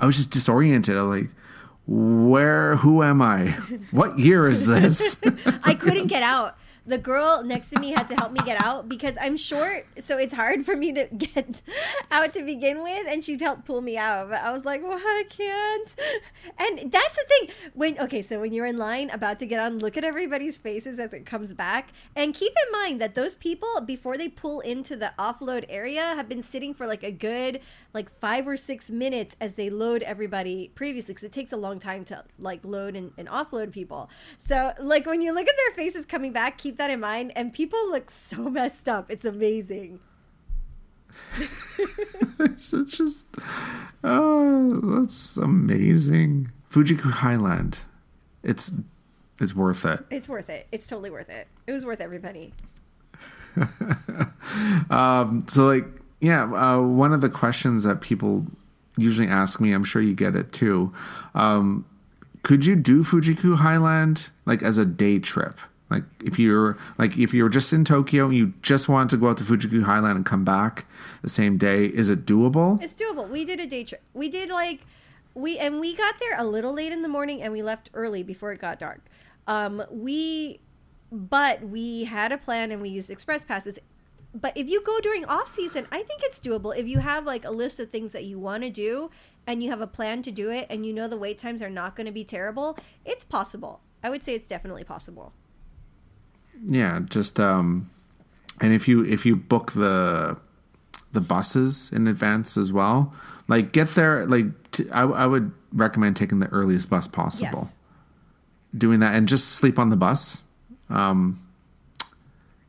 [0.00, 0.96] I was just disoriented.
[0.96, 1.30] I was like,
[1.86, 3.50] where who am I?
[3.92, 5.14] What year is this?
[5.62, 6.56] I couldn't get out.
[6.88, 10.16] The girl next to me had to help me get out because I'm short, so
[10.16, 11.60] it's hard for me to get
[12.10, 14.30] out to begin with, and she helped pull me out.
[14.30, 15.94] But I was like, "Well, I can't."
[16.58, 17.70] And that's the thing.
[17.74, 20.98] When okay, so when you're in line about to get on, look at everybody's faces
[20.98, 24.96] as it comes back, and keep in mind that those people before they pull into
[24.96, 27.60] the offload area have been sitting for like a good
[27.94, 31.78] like five or six minutes as they load everybody previously because it takes a long
[31.78, 35.74] time to like load and, and offload people so like when you look at their
[35.84, 40.00] faces coming back keep that in mind and people look so messed up it's amazing
[42.38, 43.26] it's just
[44.04, 46.52] oh that's amazing.
[46.68, 47.78] Fuji-Q Highland.
[48.44, 48.70] It's
[49.40, 50.04] it's worth it.
[50.10, 52.52] it's worth it it's totally worth it it was worth every penny
[54.90, 55.86] Um, so like
[56.20, 58.46] yeah, uh, one of the questions that people
[58.96, 60.92] usually ask me, I'm sure you get it too.
[61.34, 61.84] Um,
[62.42, 65.60] could you do Fuji-Q Highland like as a day trip?
[65.90, 69.30] Like if you're like if you're just in Tokyo and you just wanted to go
[69.30, 70.84] out to Fuji-Q Highland and come back
[71.22, 72.82] the same day, is it doable?
[72.82, 73.28] It's doable.
[73.28, 74.02] We did a day trip.
[74.12, 74.80] We did like
[75.34, 78.22] we and we got there a little late in the morning and we left early
[78.22, 79.00] before it got dark.
[79.46, 80.60] Um we
[81.10, 83.78] but we had a plan and we used express passes.
[84.34, 86.76] But if you go during off season, I think it's doable.
[86.76, 89.10] If you have like a list of things that you want to do
[89.46, 91.70] and you have a plan to do it and you know the wait times are
[91.70, 93.80] not going to be terrible, it's possible.
[94.02, 95.32] I would say it's definitely possible.
[96.64, 97.90] Yeah, just um,
[98.60, 100.36] and if you if you book the
[101.12, 103.14] the buses in advance as well,
[103.48, 107.62] like get there like t- I, I would recommend taking the earliest bus possible.
[107.62, 107.76] Yes.
[108.76, 110.42] Doing that and just sleep on the bus.
[110.90, 111.42] Um,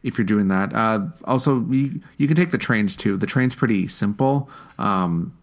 [0.04, 3.18] if you're doing that, uh, also you you can take the trains too.
[3.18, 4.50] The train's pretty simple.
[4.78, 5.34] Um,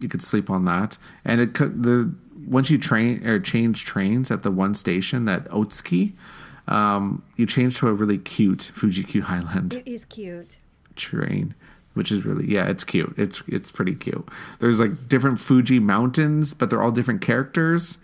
[0.00, 2.12] you could sleep on that, and it could the
[2.46, 6.12] once you train or change trains at the one station that Otsuki,
[6.66, 10.58] um, you change to a really cute Fuji-Q Highland It is cute.
[10.96, 11.54] train,
[11.94, 13.14] which is really yeah, it's cute.
[13.16, 14.26] It's it's pretty cute.
[14.60, 17.98] There's like different Fuji mountains, but they're all different characters.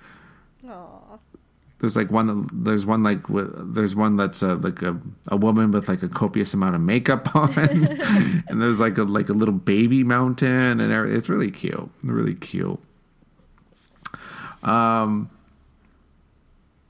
[1.84, 2.26] There's like one.
[2.26, 6.08] that- There's one like there's one that's a, like a, a woman with like a
[6.08, 7.52] copious amount of makeup on,
[8.48, 11.18] and there's like a like a little baby mountain, and everything.
[11.18, 12.80] it's really cute, really cute.
[14.62, 15.30] Um,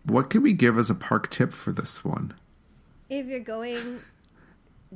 [0.05, 2.35] what can we give as a park tip for this one?
[3.11, 3.99] If you're going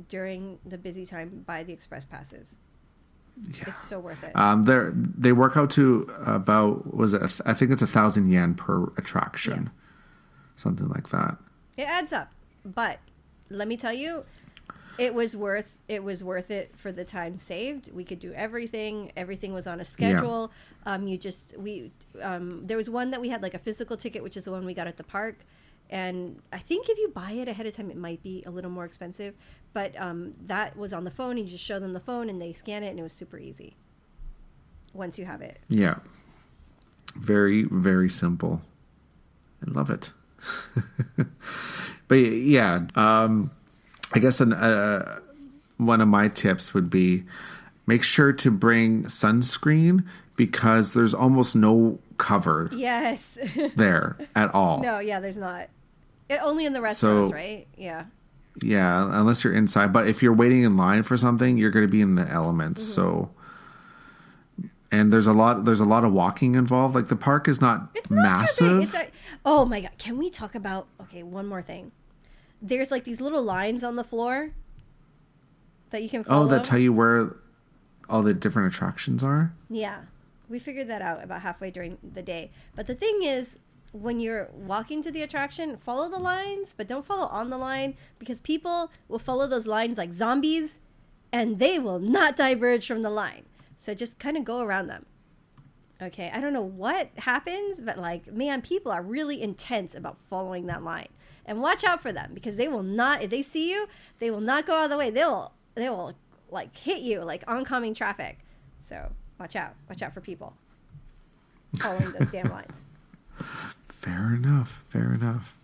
[0.07, 2.57] during the busy time, buy the express passes.
[3.57, 3.65] Yeah.
[3.67, 4.35] It's so worth it.
[4.35, 7.21] Um, they they work out to about was it?
[7.45, 9.69] I think it's a thousand yen per attraction,
[10.59, 11.37] something like that.
[11.77, 12.31] It adds up,
[12.65, 12.99] but
[13.49, 14.25] let me tell you,
[14.97, 17.91] it was worth it was worth it for the time saved.
[17.91, 19.11] We could do everything.
[19.15, 20.51] Everything was on a schedule.
[20.85, 21.91] Um, you just we
[22.21, 24.65] um, there was one that we had like a physical ticket, which is the one
[24.65, 25.37] we got at the park.
[25.89, 28.69] And I think if you buy it ahead of time, it might be a little
[28.69, 29.33] more expensive.
[29.73, 31.37] But um, that was on the phone.
[31.37, 33.75] You just show them the phone, and they scan it, and it was super easy.
[34.93, 35.95] Once you have it, Yeah.
[37.15, 38.61] Very, very simple.
[39.65, 40.11] I love it.
[42.07, 43.51] but yeah, um,
[44.13, 45.19] I guess an, uh,
[45.77, 47.23] one of my tips would be
[47.87, 53.37] make sure to bring sunscreen because there's almost no cover yes.
[53.75, 54.81] there at all.
[54.81, 55.69] no, yeah, there's not.
[56.29, 57.67] It, only in the restaurants, So- right?
[57.77, 58.05] Yeah.
[58.61, 59.93] Yeah, unless you're inside.
[59.93, 62.83] But if you're waiting in line for something, you're going to be in the elements.
[62.83, 62.93] Mm-hmm.
[62.93, 63.29] So,
[64.91, 65.65] and there's a lot.
[65.65, 66.95] There's a lot of walking involved.
[66.95, 68.57] Like the park is not, It's not massive.
[68.67, 68.83] too big.
[68.87, 69.07] It's a,
[69.45, 69.91] oh my god!
[69.97, 70.87] Can we talk about?
[71.01, 71.91] Okay, one more thing.
[72.61, 74.51] There's like these little lines on the floor
[75.91, 76.45] that you can follow.
[76.45, 77.35] oh, that tell you where
[78.09, 79.53] all the different attractions are.
[79.69, 80.01] Yeah,
[80.49, 82.51] we figured that out about halfway during the day.
[82.75, 83.59] But the thing is,
[83.91, 87.95] when you're walking to the attraction, follow the lines, but don't follow on the line
[88.19, 90.79] because people will follow those lines like zombies,
[91.31, 93.45] and they will not diverge from the line.
[93.79, 95.05] So just kind of go around them.
[96.01, 100.67] Okay, I don't know what happens, but like, man, people are really intense about following
[100.67, 101.07] that line.
[101.45, 103.87] And watch out for them because they will not, if they see you,
[104.19, 105.09] they will not go out of the way.
[105.09, 106.13] They will, they will
[106.51, 108.37] like hit you like oncoming traffic.
[108.81, 109.73] So watch out.
[109.89, 110.53] Watch out for people
[111.79, 112.83] following those damn lines.
[113.89, 114.83] Fair enough.
[114.89, 115.55] Fair enough.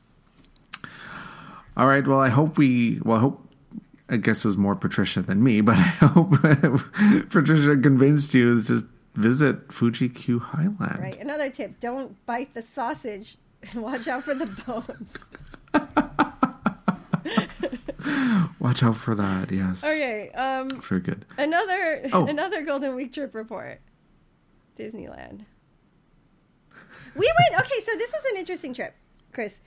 [1.78, 2.06] All right.
[2.06, 3.00] Well, I hope we.
[3.04, 3.45] Well, I hope.
[4.10, 6.32] I guess it was more Patricia than me, but I hope
[7.30, 8.86] Patricia convinced you to just
[9.16, 11.00] visit Fuji Q Highland.
[11.00, 11.20] Right.
[11.20, 13.38] Another tip don't bite the sausage.
[13.76, 15.14] Watch out for the bones.
[18.60, 19.52] Watch out for that.
[19.52, 19.84] Yes.
[19.84, 20.30] Okay.
[20.32, 21.26] Um, Very good.
[21.38, 22.28] another Oh.
[22.28, 23.80] another Golden Week trip report.
[24.78, 25.46] Disneyland.
[27.16, 27.62] We went.
[27.66, 28.94] Okay, so this was an interesting trip,
[29.34, 29.62] Chris.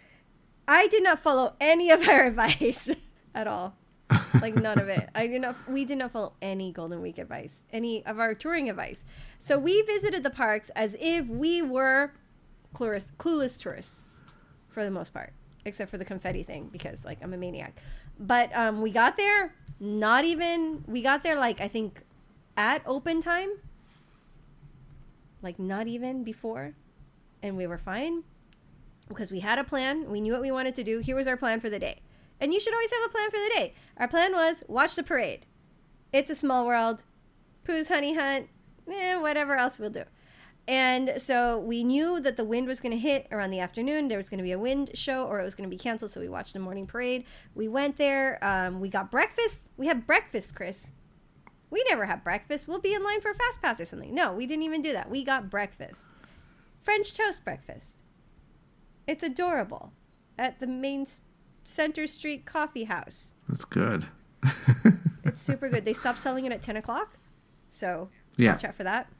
[0.68, 2.90] I did not follow any of our advice
[3.34, 3.74] at all.
[4.40, 5.08] Like none of it.
[5.14, 5.56] I did not.
[5.68, 9.04] We did not follow any Golden Week advice, any of our touring advice.
[9.38, 12.12] So we visited the parks as if we were
[12.74, 14.06] clueless, clueless tourists,
[14.68, 15.32] for the most part,
[15.64, 17.80] except for the confetti thing because like I'm a maniac.
[18.18, 19.54] But um, we got there.
[19.80, 20.84] Not even.
[20.86, 22.02] We got there like I think
[22.56, 23.50] at open time.
[25.42, 26.74] Like not even before,
[27.42, 28.24] and we were fine
[29.08, 30.10] because we had a plan.
[30.10, 30.98] We knew what we wanted to do.
[30.98, 32.00] Here was our plan for the day.
[32.40, 33.74] And you should always have a plan for the day.
[33.96, 35.46] Our plan was watch the parade.
[36.12, 37.04] It's a small world.
[37.64, 38.48] Pooh's Honey Hunt.
[38.90, 40.04] Eh, whatever else we'll do.
[40.66, 44.08] And so we knew that the wind was going to hit around the afternoon.
[44.08, 46.10] There was going to be a wind show or it was going to be canceled.
[46.10, 47.24] So we watched the morning parade.
[47.54, 48.38] We went there.
[48.44, 49.70] Um, we got breakfast.
[49.78, 50.92] We had breakfast, Chris.
[51.70, 52.68] We never have breakfast.
[52.68, 54.14] We'll be in line for a fast pass or something.
[54.14, 55.10] No, we didn't even do that.
[55.10, 56.06] We got breakfast.
[56.82, 58.04] French toast breakfast.
[59.06, 59.92] It's adorable
[60.38, 61.06] at the main
[61.68, 63.34] Center Street Coffee House.
[63.48, 64.06] That's good.
[65.24, 65.84] It's super good.
[65.84, 67.12] They stopped selling it at 10 o'clock.
[67.68, 68.08] So
[68.38, 68.52] Yeah.
[68.52, 69.12] watch out for that.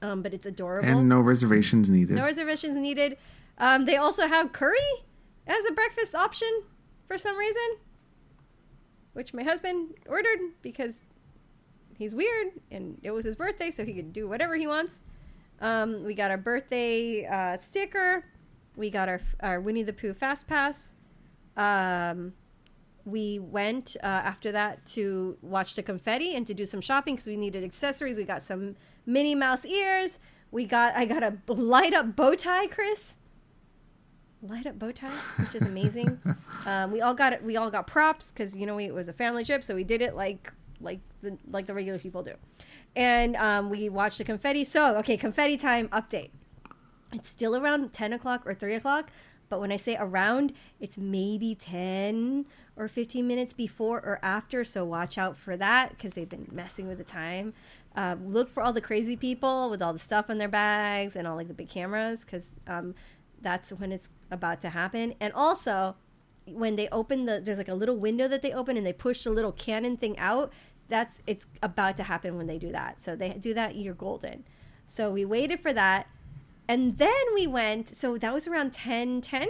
[0.00, 0.86] Um, but it's adorable.
[0.88, 2.14] and no reservations needed.
[2.14, 3.16] No reservations needed.
[3.58, 4.78] Um, they also have curry
[5.48, 6.48] as a breakfast option
[7.08, 7.62] for some reason,
[9.14, 11.08] which my husband ordered because
[11.96, 15.02] he's weird and it was his birthday, so he could do whatever he wants.
[15.60, 18.24] Um, we got our birthday uh, sticker.
[18.76, 20.94] We got our, our Winnie the Pooh Fast Pass.
[21.58, 22.32] Um,
[23.04, 27.26] we went uh, after that to watch the confetti and to do some shopping because
[27.26, 28.18] we needed accessories.
[28.18, 30.20] We got some Minnie Mouse ears.
[30.50, 33.16] We got I got a light up bow tie, Chris.
[34.42, 36.20] Light up bow tie, which is amazing.
[36.66, 37.42] um, we all got it.
[37.42, 39.84] We all got props because you know we, it was a family trip, so we
[39.84, 42.34] did it like like the like the regular people do.
[42.94, 44.64] And um, we watched the confetti.
[44.64, 46.30] So okay, confetti time update.
[47.12, 49.10] It's still around 10 o'clock or 3 o'clock,
[49.48, 52.46] but when I say around, it's maybe 10
[52.76, 54.64] or 15 minutes before or after.
[54.64, 57.54] So watch out for that because they've been messing with the time.
[57.96, 61.26] Uh, look for all the crazy people with all the stuff in their bags and
[61.26, 62.94] all like the big cameras because um,
[63.40, 65.14] that's when it's about to happen.
[65.20, 65.96] And also,
[66.46, 69.24] when they open the, there's like a little window that they open and they push
[69.24, 70.52] the little cannon thing out.
[70.88, 73.00] That's it's about to happen when they do that.
[73.00, 74.44] So they do that, you're golden.
[74.86, 76.08] So we waited for that.
[76.68, 79.48] And then we went, so that was around 10 10.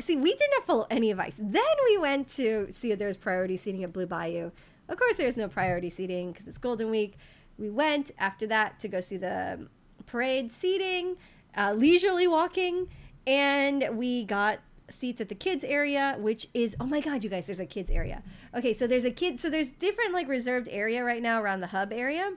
[0.00, 1.38] See, we did not follow any advice.
[1.40, 4.50] Then we went to see if there was priority seating at Blue Bayou.
[4.88, 7.16] Of course, there's no priority seating because it's Golden Week.
[7.58, 9.68] We went after that to go see the
[10.06, 11.16] parade seating,
[11.56, 12.88] uh, leisurely walking,
[13.26, 14.58] and we got
[14.90, 17.90] seats at the kids area which is oh my god you guys there's a kids
[17.90, 18.22] area
[18.54, 21.68] okay so there's a kid so there's different like reserved area right now around the
[21.68, 22.34] hub area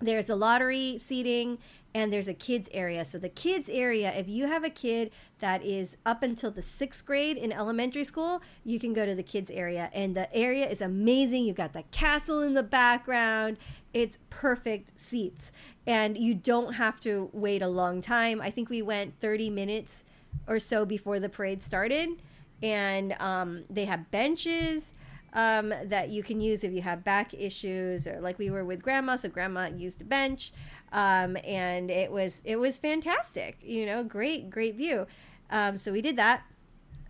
[0.00, 1.56] there's a lottery seating
[1.94, 3.04] and there's a kids area.
[3.04, 7.04] So the kids area if you have a kid that is up until the sixth
[7.04, 9.90] grade in elementary school you can go to the kids area.
[9.92, 11.44] And the area is amazing.
[11.44, 13.58] You've got the castle in the background.
[13.92, 15.52] It's perfect seats.
[15.86, 18.40] And you don't have to wait a long time.
[18.40, 20.04] I think we went 30 minutes
[20.46, 22.22] or so before the parade started.
[22.62, 24.94] And um, they have benches
[25.34, 28.82] um, that you can use if you have back issues or like we were with
[28.82, 30.52] grandma so grandma used a bench
[30.92, 35.06] um, and it was it was fantastic you know great great view
[35.50, 36.42] um, so we did that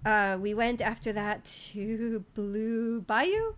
[0.04, 3.54] uh, we went after that to blue bayou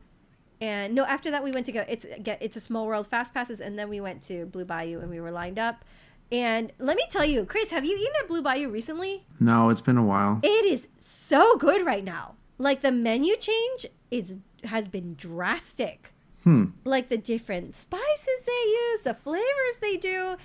[0.61, 3.33] and no after that we went to go it's get it's a small world fast
[3.35, 5.85] passes and then we went to blue bayou and we were lined up
[6.33, 9.81] and let me tell you chris have you eaten at blue bayou recently No, it's
[9.83, 10.41] been a while.
[10.43, 12.35] it is so good right now.
[12.57, 16.14] Like the menu change is has been drastic.
[16.45, 16.67] Hmm.
[16.85, 20.37] Like the different spices they use, the flavors they do.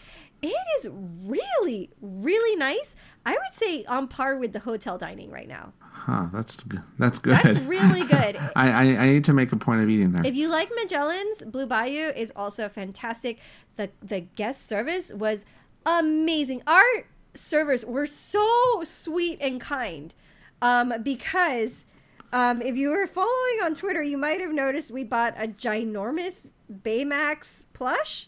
[0.41, 0.88] It is
[1.26, 2.95] really, really nice.
[3.26, 5.74] I would say on par with the hotel dining right now.
[5.82, 6.28] Huh.
[6.32, 6.82] That's good.
[6.97, 7.34] That's good.
[7.34, 8.38] That's really good.
[8.56, 10.26] I, I I need to make a point of eating there.
[10.26, 13.39] If you like Magellan's, Blue Bayou is also fantastic.
[13.76, 15.43] The the guest service was
[15.86, 16.64] amazing.
[16.66, 20.16] Our servers were so sweet and kind.
[20.62, 21.86] Um, because
[22.32, 26.49] um, if you were following on Twitter, you might have noticed we bought a ginormous
[26.71, 28.27] Baymax plush.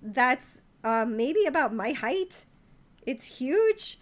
[0.00, 2.46] That's um, maybe about my height.
[3.06, 3.98] It's huge.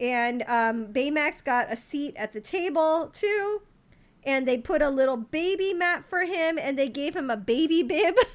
[0.00, 3.62] And um, Baymax got a seat at the table too
[4.28, 7.82] and they put a little baby mat for him and they gave him a baby
[7.82, 8.14] bib.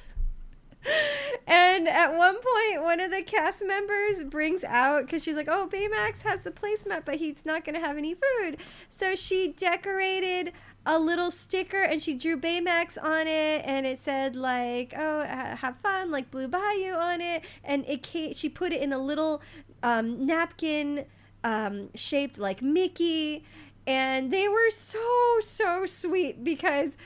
[1.46, 5.68] and at one point, one of the cast members brings out because she's like, "Oh,
[5.72, 8.58] Baymax has the placemat, but he's not going to have any food."
[8.90, 10.52] So she decorated
[10.86, 15.76] a little sticker and she drew Baymax on it and it said like oh have
[15.78, 19.40] fun like Blue Bayou on it and it came, she put it in a little
[19.82, 21.06] um, napkin
[21.42, 23.44] um, shaped like Mickey
[23.86, 25.00] and they were so
[25.40, 26.96] so sweet because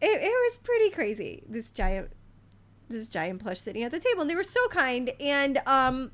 [0.00, 2.10] it, it was pretty crazy this giant
[2.90, 6.10] this giant plush sitting at the table and they were so kind and um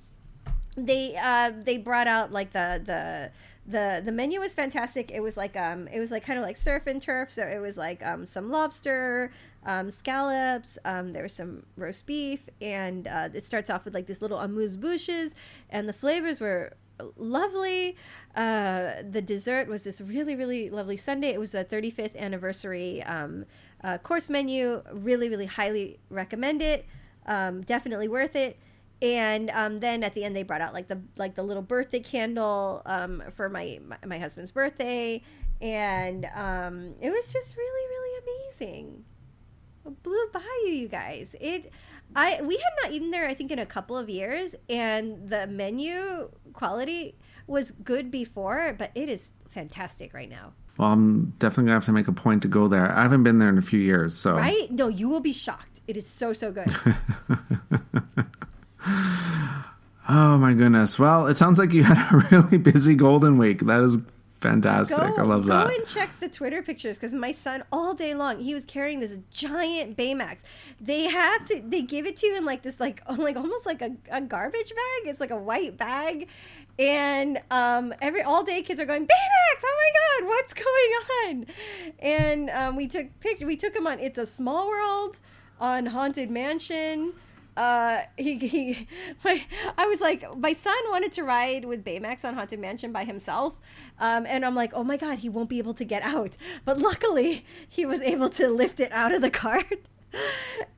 [0.77, 3.31] they uh they brought out like the the
[3.69, 5.11] the the menu was fantastic.
[5.11, 7.33] It was like um it was like kind of like surf and turf.
[7.33, 9.33] So it was like um some lobster,
[9.65, 10.79] um scallops.
[10.85, 14.39] Um there was some roast beef, and uh, it starts off with like this little
[14.39, 15.35] amuse bouches,
[15.71, 16.75] and the flavors were
[17.17, 17.97] lovely.
[18.35, 21.33] Uh, the dessert was this really really lovely sundae.
[21.33, 23.47] It was the 35th anniversary um,
[23.87, 24.83] uh, course menu.
[24.93, 26.85] Really really highly recommend it.
[27.27, 28.59] Um, definitely worth it
[29.03, 32.01] and um, then at the end they brought out like the like the little birthday
[32.01, 35.23] candle um, for my, my, my husband's birthday
[35.61, 39.05] and um, it was just really really amazing
[40.03, 41.71] blue bayou you guys it
[42.17, 45.47] i we had not eaten there i think in a couple of years and the
[45.47, 47.17] menu quality
[47.47, 51.93] was good before but it is fantastic right now well i'm definitely gonna have to
[51.93, 54.35] make a point to go there i haven't been there in a few years so
[54.37, 56.71] right no you will be shocked it is so so good
[60.09, 60.99] Oh my goodness.
[60.99, 63.61] Well, it sounds like you had a really busy Golden Week.
[63.63, 63.99] That is
[64.41, 64.97] fantastic.
[64.97, 65.69] Go, I love that.
[65.69, 69.01] Go and check the Twitter pictures because my son all day long he was carrying
[69.01, 70.39] this giant Baymax.
[70.81, 73.83] They have to they give it to you in like this like like almost like
[73.83, 75.11] a, a garbage bag.
[75.11, 76.29] It's like a white bag.
[76.79, 79.63] And um, every all day kids are going Baymax.
[79.65, 79.77] Oh
[80.21, 80.67] my God, what's going
[81.27, 81.47] on?
[81.99, 83.47] And um, we took picture.
[83.47, 85.19] We took him on It's a Small World,
[85.59, 87.15] on Haunted Mansion
[87.57, 88.89] uh, he, he
[89.25, 89.45] my,
[89.79, 93.59] I was like, my son wanted to ride with Baymax on Haunted Mansion by himself.
[93.99, 96.37] Um, and I'm like, oh my God, he won't be able to get out.
[96.65, 99.87] But luckily, he was able to lift it out of the cart.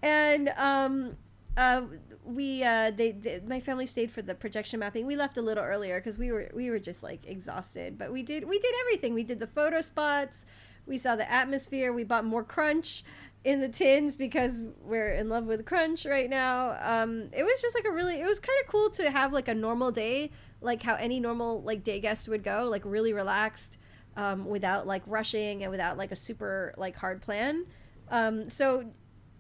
[0.03, 1.17] and um,
[1.57, 1.83] uh,
[2.29, 5.07] we, uh, they, they, my family stayed for the projection mapping.
[5.07, 7.99] We left a little earlier because we were, we were just like exhausted.
[7.99, 9.15] But we did, we did everything.
[9.15, 10.45] We did the photo spots.
[10.87, 11.93] We saw the atmosphere.
[11.93, 13.05] We bought more crunch
[13.45, 17.75] in the tins because we're in love with crunch right now um it was just
[17.75, 20.83] like a really it was kind of cool to have like a normal day like
[20.83, 23.79] how any normal like day guest would go like really relaxed
[24.17, 27.65] um without like rushing and without like a super like hard plan
[28.11, 28.85] um so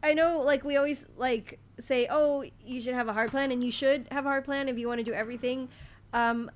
[0.03, 3.62] i know like we always like say oh you should have a hard plan and
[3.62, 5.68] you should have a hard plan if you want to do everything
[6.12, 6.51] um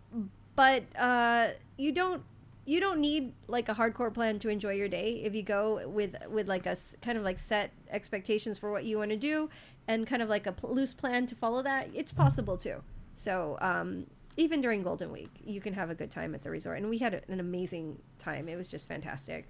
[0.54, 2.22] but uh you don't
[2.64, 6.16] you don't need like a hardcore plan to enjoy your day if you go with
[6.28, 9.48] with like a kind of like set expectations for what you want to do
[9.88, 12.82] and kind of like a loose plan to follow that it's possible too
[13.14, 14.06] so um,
[14.36, 16.98] even during golden week you can have a good time at the resort and we
[16.98, 19.46] had an amazing time it was just fantastic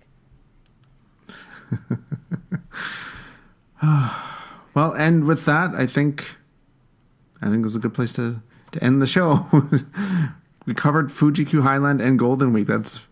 [4.75, 6.37] well and with that i think
[7.41, 9.47] i think this is a good place to to end the show
[10.67, 12.67] we covered Fuji Q Highland and Golden Week.
[12.67, 13.07] That's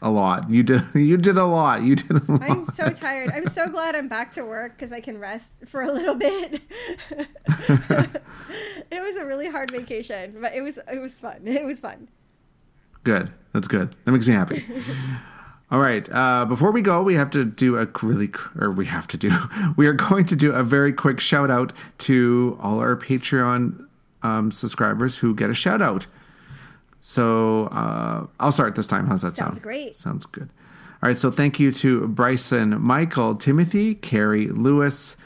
[0.00, 0.50] a lot.
[0.50, 1.82] You did you did a lot.
[1.82, 2.42] You did a lot.
[2.42, 3.30] I'm so tired.
[3.32, 6.60] I'm so glad I'm back to work because I can rest for a little bit.
[7.10, 11.46] it was a really hard vacation, but it was it was fun.
[11.46, 12.08] It was fun.
[13.04, 13.32] Good.
[13.52, 13.94] That's good.
[14.04, 14.64] That makes me happy.
[15.72, 16.06] All right.
[16.12, 18.30] Uh, before we go, we have to do a really,
[18.60, 19.32] or we have to do,
[19.76, 23.86] we are going to do a very quick shout out to all our Patreon
[24.22, 26.06] um, subscribers who get a shout out.
[27.00, 29.06] So uh, I'll start this time.
[29.06, 29.48] How's that Sounds sound?
[29.54, 29.94] Sounds great.
[29.94, 30.50] Sounds good.
[31.02, 31.18] All right.
[31.18, 35.16] So thank you to Bryson, Michael, Timothy, Carrie, Lewis,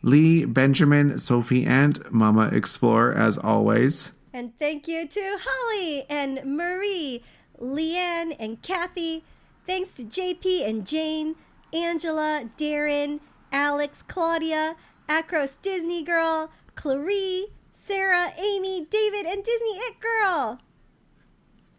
[0.00, 4.12] Lee, Benjamin, Sophie, and Mama Explore, as always.
[4.32, 7.22] And thank you to Holly and Marie,
[7.60, 9.24] Leanne and Kathy.
[9.70, 11.36] Thanks to JP and Jane,
[11.72, 13.20] Angela, Darren,
[13.52, 14.74] Alex, Claudia,
[15.08, 20.58] Acros Disney Girl, Clarie, Sarah, Amy, David, and Disney It Girl.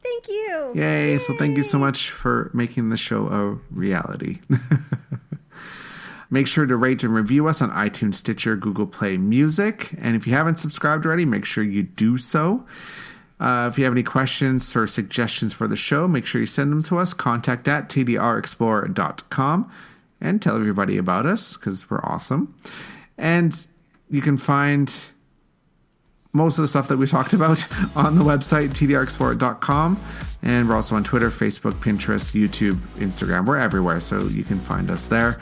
[0.01, 0.71] Thank you.
[0.73, 1.09] Yay.
[1.11, 1.17] Yay.
[1.17, 4.39] So thank you so much for making the show a reality.
[6.29, 9.93] make sure to rate and review us on iTunes, Stitcher, Google Play Music.
[9.97, 12.65] And if you haven't subscribed already, make sure you do so.
[13.41, 16.71] Uh, if you have any questions or suggestions for the show, make sure you send
[16.71, 17.11] them to us.
[17.11, 19.71] Contact at tdrexplorer.com
[20.21, 22.53] and tell everybody about us because we're awesome.
[23.17, 23.65] And
[24.11, 24.93] you can find
[26.33, 27.65] most of the stuff that we talked about
[27.95, 29.99] on the website, tdrexplorer.com.
[30.43, 33.47] And we're also on Twitter, Facebook, Pinterest, YouTube, Instagram.
[33.47, 35.41] We're everywhere, so you can find us there.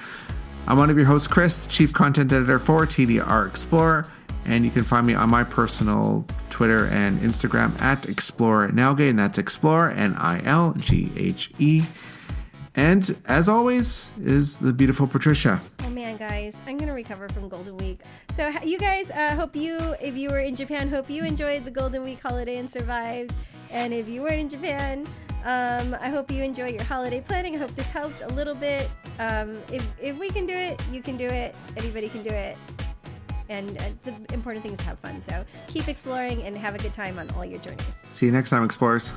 [0.67, 4.09] I'm one of your hosts, Chris, Chief Content Editor for TDR Explorer.
[4.49, 9.19] And you can find me on my personal Twitter and Instagram at Explore Nilghe, and
[9.19, 11.83] that's Explore, N I L G H E.
[12.73, 15.61] And as always, is the beautiful Patricia.
[15.83, 17.99] Oh man, guys, I'm gonna recover from Golden Week.
[18.35, 21.71] So you guys, uh, hope you, if you were in Japan, hope you enjoyed the
[21.71, 23.33] Golden Week holiday and survived.
[23.71, 25.05] And if you weren't in Japan,
[25.45, 27.55] um, I hope you enjoy your holiday planning.
[27.55, 28.89] I hope this helped a little bit.
[29.19, 31.53] Um, if if we can do it, you can do it.
[31.77, 32.57] Anybody can do it.
[33.49, 35.19] And uh, the important thing is have fun.
[35.21, 37.83] So keep exploring and have a good time on all your journeys.
[38.11, 39.11] See you next time, explorers.